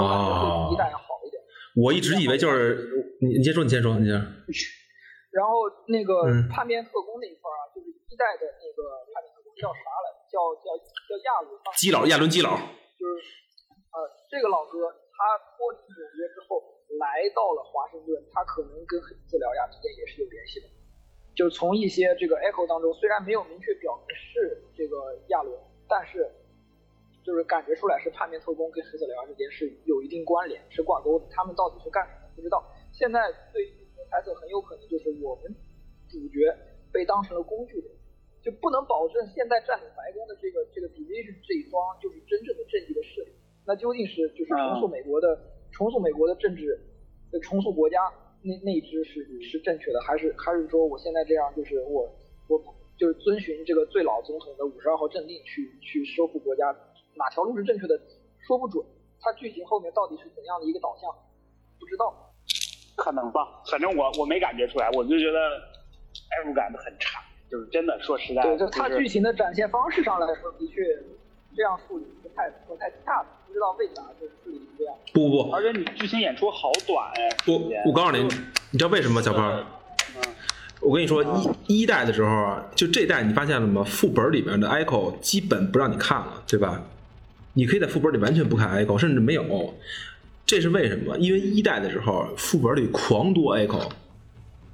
[0.00, 1.42] 啊，一旦要好一点。
[1.76, 2.88] 我一直以为就是
[3.20, 4.16] 你，你先说，你先说，你先。
[5.30, 10.26] 然后那个叛变特工那一块啊，就是一代的那个叛变特工叫啥来着？
[10.30, 11.54] 叫叫叫亚伦。
[11.78, 12.50] 基佬，亚伦基佬。
[12.98, 13.12] 就是
[13.94, 13.96] 呃，
[14.28, 16.62] 这个老哥他脱离纽约之后，
[16.98, 20.66] 来到了华盛顿，他可能跟黑色獠牙之间也是有联系的。
[21.34, 25.54] 就是从一些这个 echo 当中，虽然没有明确表明是这个亚伦，
[25.88, 26.26] 但是
[27.24, 31.26] 就是感觉出来是叛变特工跟十四辽之间是有一定关联，是挂钩的。
[31.30, 32.62] 他们到底是干什么不知道。
[32.92, 33.79] 现在对于
[34.10, 35.54] 猜测，很有可能就是我们
[36.08, 36.50] 主角
[36.92, 37.86] 被当成了工具人，
[38.42, 43.30] 就不能保证现在占领白宫的这个这个 division 这一方就是真正的正义的势力。
[43.64, 45.38] 那究竟是就是重塑美国的
[45.70, 46.76] 重塑美国的政治，
[47.42, 47.98] 重塑国家？
[48.42, 52.10] 那那一支是是正确的，还是还是说我现在这样就是我
[52.48, 52.58] 我
[52.96, 56.74] 就是遵循这个最老总统的五十二号政令去去收复国家，
[57.16, 58.00] 哪条路是正确的
[58.40, 58.82] 说不准，
[59.20, 61.10] 它剧情后面到底是怎样的一个导向，
[61.78, 62.29] 不知道。
[62.96, 65.38] 可能吧，反正我我没感觉出来，我就觉得
[66.28, 70.82] 代入感很差，就是真的说实在，对，就它剧情的展现方式上来说，的确
[71.56, 73.26] 这样处理不太不太恰当。
[73.50, 74.94] 不知道为啥就是处理这样。
[75.12, 77.28] 不不不，而且你剧情演出好短哎。
[77.44, 78.22] 不，我告诉你，
[78.70, 79.66] 你知道为什么，小胖？
[80.14, 80.22] 嗯。
[80.80, 81.20] 我跟你说，
[81.66, 83.82] 一一代的时候啊，就这代你发现了吗？
[83.82, 86.80] 副本里面的 echo 基本不让你看了，对吧？
[87.54, 89.42] 你可以在副本里完全不看 echo，甚至没有。
[90.50, 91.16] 这是为什么？
[91.18, 93.88] 因为一代的时候副本里狂多 echo，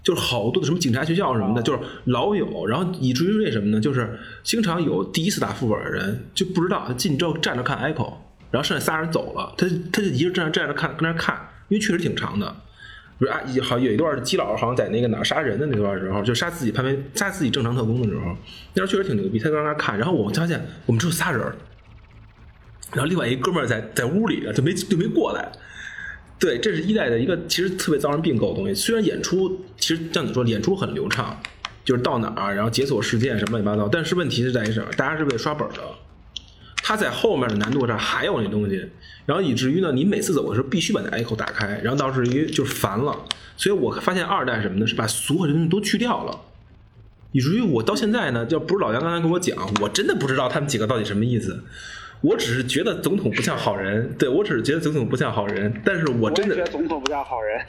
[0.03, 2.67] 就是好多的什么警察学校什么的，就是老有。
[2.67, 3.79] 然后以至于为什么呢？
[3.79, 8.15] 就是经常有第一次打副本的人就不知道他进之后站着看 echo。
[8.51, 11.37] 然后剩下仨人走了，他他就一个站站着看，跟那看，
[11.69, 12.57] 因为确实挺长的。
[13.19, 18.35] 不是啊，好有一段基佬好像在那个哪杀人的那段时候，就杀自己叛变、杀自己正常特工的时候，
[18.73, 19.39] 那时候确实挺牛逼。
[19.39, 21.41] 他在那看，然后我们发现我们只有仨人，
[22.93, 25.53] 然后另外一哥们儿在在屋里就没就没过来。
[26.39, 28.75] 对，这是一代的一个其实特别遭人并购的东西。
[28.75, 31.41] 虽然演出其实像你说演出很流畅，
[31.85, 34.87] 就是到哪儿然后解锁事件什么乱七八糟，但是问题是在于什么？
[34.97, 35.77] 大家是为了刷本的。
[36.83, 38.81] 它在后面的难度上还有那东西，
[39.25, 43.17] 然后以至于呢，你每次走的时候必须把那 echo 打开，然后导致于就是烦了。
[43.57, 44.87] 所以我发现二代什么的？
[44.87, 46.39] 是把所有的东西都去掉了，
[47.33, 51.61] 以至于我到现在呢，要不是老杨刚才跟我讲，我真的不知道他们几个到底什么意思。
[52.23, 57.61] 我只是觉得总统不像好人，对我只是觉得总统不像好人，但是我真的觉得总统不像好人，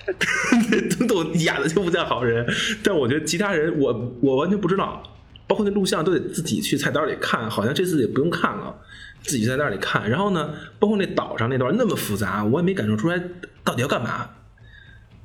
[0.89, 2.47] 总统演的就不像好人。
[2.83, 5.03] 但我觉得其他人，我我完全不知道，
[5.47, 8.75] 包括那录像都得自己去菜单里看，好像这次也不用看了。
[9.23, 13.21] 自己在那里看，然后呢，包括那岛上那段那么复杂，我也没感受出来
[13.63, 14.29] 到底要干嘛。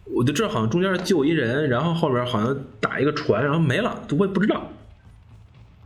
[0.06, 4.72] 我就知道好像中间救一人，然后后边好像打一个船，然后没了，我也不知道。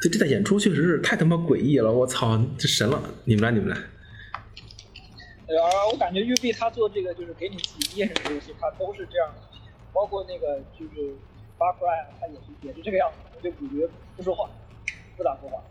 [0.01, 3.03] 这这在演出确实是太他妈诡异了，我操，这神了！
[3.25, 3.77] 你们来，你们来。
[5.49, 9.59] 呃，我感觉玉碧他做这个就是给你自己验证的游戏，他都是这样的，
[9.93, 11.11] 包括那个就是
[11.57, 14.51] 《Far Cry》，他也是也是这个样子，就主角不说话，
[15.17, 15.63] 不咋说话。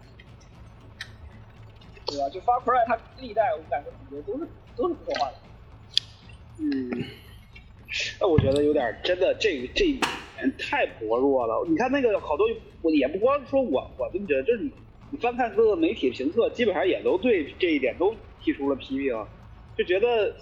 [2.08, 2.30] 对吧？
[2.30, 5.36] 就 Far Cry 他历代我感觉主角都是都是不说话的。
[6.58, 7.04] 嗯，
[8.20, 10.00] 那我觉得有点真的这这
[10.58, 11.66] 太薄弱了。
[11.70, 12.48] 你看那个好多，
[12.82, 14.72] 我也不光说我我这么觉得，就是你
[15.12, 19.14] 你翻看各个媒体评测，基本上也都对这一点都提出了批评，
[19.78, 20.34] 就觉得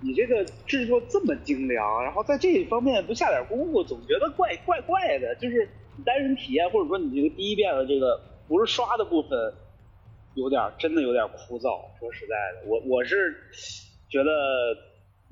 [0.00, 5.34] 你这个制作这么精良，然后在这一方面不下点功夫，总觉得怪怪怪的。
[5.36, 9.30] 就是你单人体验或者说你这个第一遍的这个不是刷的部分。
[10.36, 13.36] 有点真的有点枯燥，说实在的，我我是
[14.10, 14.30] 觉得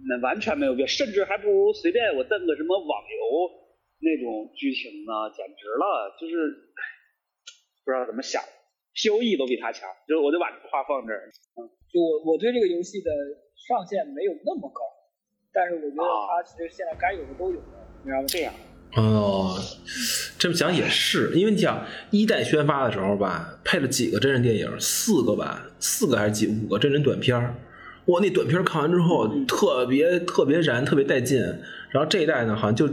[0.06, 3.50] 那完全没有必要，甚至还不如随便我登个什么网游
[4.02, 6.34] 那种剧情呢，简直了，就是
[7.86, 8.42] 不知道怎么想
[8.98, 11.30] ，P O E 都比他强，就是我就把这话放这儿。
[11.54, 13.10] 嗯，就我我对这个游戏的
[13.54, 14.82] 上限没有那么高，
[15.54, 18.26] 但是我觉得它其实现在该有的都有了，你知道吗？
[18.26, 18.52] 这样。
[18.94, 19.56] 哦，
[20.38, 27.54] 这么讲也是，因为你想一代宣发的时候吧，配了几个真人电影，四个吧，四个还是几五个真人短片儿。
[28.06, 31.40] 哇，那短片看完之后特别特别燃，特别带劲。
[31.90, 32.86] 然后这一代呢，好像就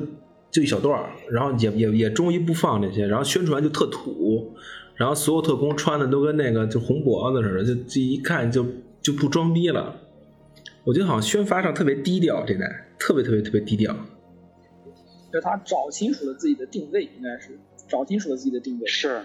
[0.51, 4.55] 就一小段然后也也也终于不放这些，然后宣传就特土，
[4.95, 8.65] 然后所有特工穿的都跟那个就红脖子似的，就这一看就
[9.01, 9.95] 就不装逼了。
[10.85, 12.65] 我觉得好像宣发上特别低调，这代
[12.97, 13.95] 特别特别特别低调。
[15.31, 18.87] 就他找清楚了自己的定位，应该是找清楚了自己的定位。
[18.87, 19.21] 是，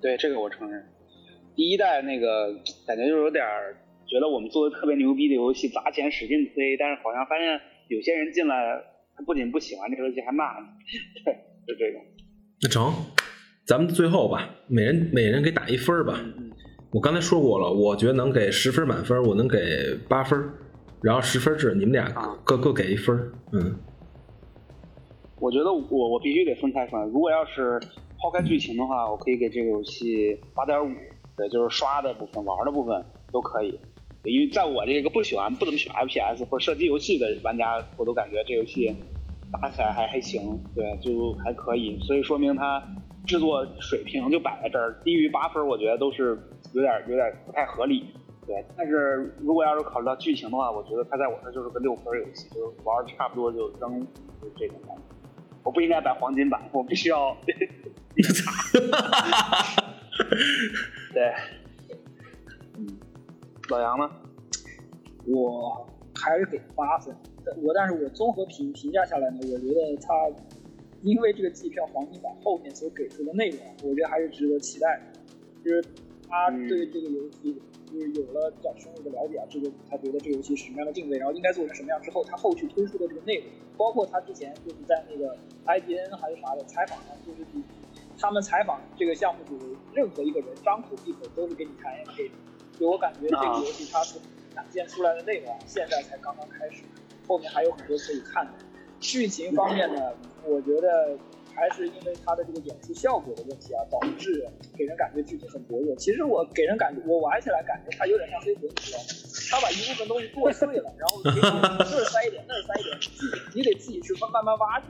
[0.00, 0.84] 对这个我承认。
[1.56, 2.54] 第一代那个
[2.86, 3.44] 感觉就有点
[4.06, 8.80] 觉得我们做的特别牛逼的游戏，砸钱使劲推，但是好像发现有些人进来，
[9.18, 10.66] 他不仅不喜欢这个游戏，还骂你。
[11.24, 11.34] 对，
[11.66, 12.00] 就这种。
[12.62, 12.94] 那成，
[13.66, 16.20] 咱们最后吧，每人每人给打一分吧。
[16.92, 19.58] 我刚才说过了，我觉得能给十分满分，我能给
[20.08, 20.40] 八分，
[21.02, 22.08] 然后十分制，你们俩
[22.44, 23.32] 各各给一分。
[23.52, 23.74] 嗯。
[25.40, 27.00] 我觉得我我必须得分开分。
[27.10, 27.80] 如果要是
[28.20, 30.94] 抛开剧情的话，我可以给这个游戏八点五，
[31.36, 33.80] 对，就是刷的部分、玩的部分都可以。
[34.28, 38.94] 因为在我这个不喜欢、不怎么喜欢 FPS 或者射击游戏的玩家，我都感觉这游戏
[39.52, 42.82] 打起来还还行，对，就还可以，所以说明它
[43.26, 46.38] 制作水平就摆在这儿，低于八分，我觉得都是
[46.72, 48.04] 有点有点不太合理。
[48.46, 54.00] 对，但是如果要是考虑到剧情的话，我觉得它在我这就是个六分游戏，就是玩的差不多就扔，
[54.40, 55.02] 就这种感觉。
[55.62, 57.36] 我不应该摆黄金版，我必须要。
[61.12, 61.57] 对，嗯，
[63.68, 64.10] 老杨呢？
[65.26, 67.14] 我还是给八分。
[67.62, 70.30] 我但是我综合评评价下来呢，我觉得他
[71.02, 75.20] 因为这个季票黄金版后面所给出的内容，我觉得还是值得期待的。
[75.64, 75.82] 就是
[76.28, 83.46] 他对这个游戏就是有了比较深入的了解啊，这个他觉得这个游戏是什么样的定位，然后应该做成什么样之后，他后续推出的这个内容，
[83.76, 85.36] 包括他之前就是在那个
[85.66, 87.46] IGN 还是啥的采访上，就是
[88.18, 92.06] 他们采访这个项目组任何一个人，张口闭口都是给你谈 M
[92.86, 94.20] 以我感觉这个游戏它所
[94.54, 96.82] 展现出来的内容，现在才刚刚开始。
[97.26, 98.52] 后面还有很多可以看的。
[99.00, 100.12] 剧情方面呢，
[100.44, 101.16] 我觉得
[101.54, 105.94] 还是因为它的这个演出效果的问题啊，导致给人感觉剧情很薄弱。
[105.96, 109.04] 其实我给人感觉，我玩起来感觉它有点像黑魂，你知道吗？
[109.50, 112.98] 它把一部分东西剁碎了，然后给你这儿塞一点，那儿塞一点，
[113.54, 114.86] 你得自己去慢慢慢挖掘。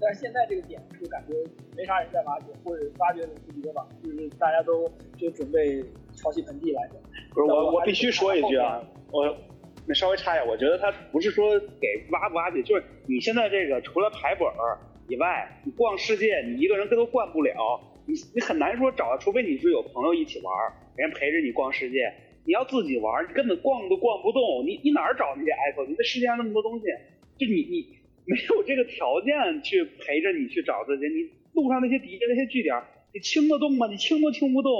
[0.00, 1.34] 但是现在这个点就感觉
[1.76, 5.84] 没啥人在挖掘，或者挖掘的不多吧，就是大家都就准备
[6.16, 6.94] 抄袭盆地来着。
[7.34, 8.82] 不是我，我必须说一句啊，
[9.12, 9.36] 我。
[9.86, 14.46] 那稍微插一下，我觉得他不是说给挖不挖掘，就是你现在这个除了排本
[15.08, 20.54] 以外，你逛世界你一个人跟都逛不了，你你很难说找，除非你是有朋友一起玩，
[20.94, 22.12] 人家陪着你逛世界，
[22.44, 25.88] 你要自己玩，你根本逛都逛不动，你你哪儿找那些 iPhone？
[25.88, 26.84] 你这世界上那么多东西，
[27.38, 27.86] 就你你
[28.26, 32.80] 没有这个条件去陪着你去找这些，你路上那些敌人那些据点，
[33.12, 33.88] 你清得动吗？
[33.88, 34.70] 你清都清不动，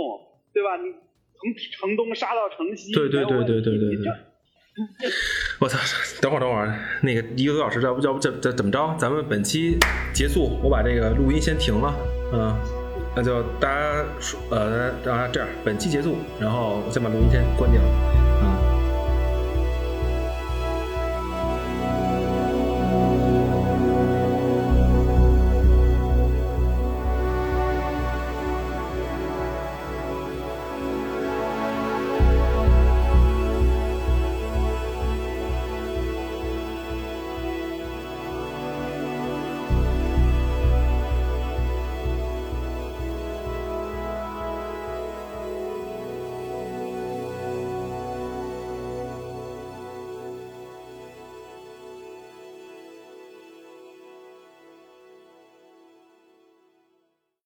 [0.52, 0.76] 对吧？
[0.76, 0.94] 你
[1.40, 4.12] 从城东杀到城西，对对对对对对对。
[5.58, 5.78] 我操！
[6.22, 8.94] 等会儿，等会儿，那个一个多小时，要不要不这这怎么着？
[8.98, 9.76] 咱们本期
[10.14, 11.94] 结束，我把这个录音先停了，
[12.32, 12.56] 嗯，
[13.16, 18.29] 那就大家说，呃，大家这样，本期结束，然后我先把录音先关掉。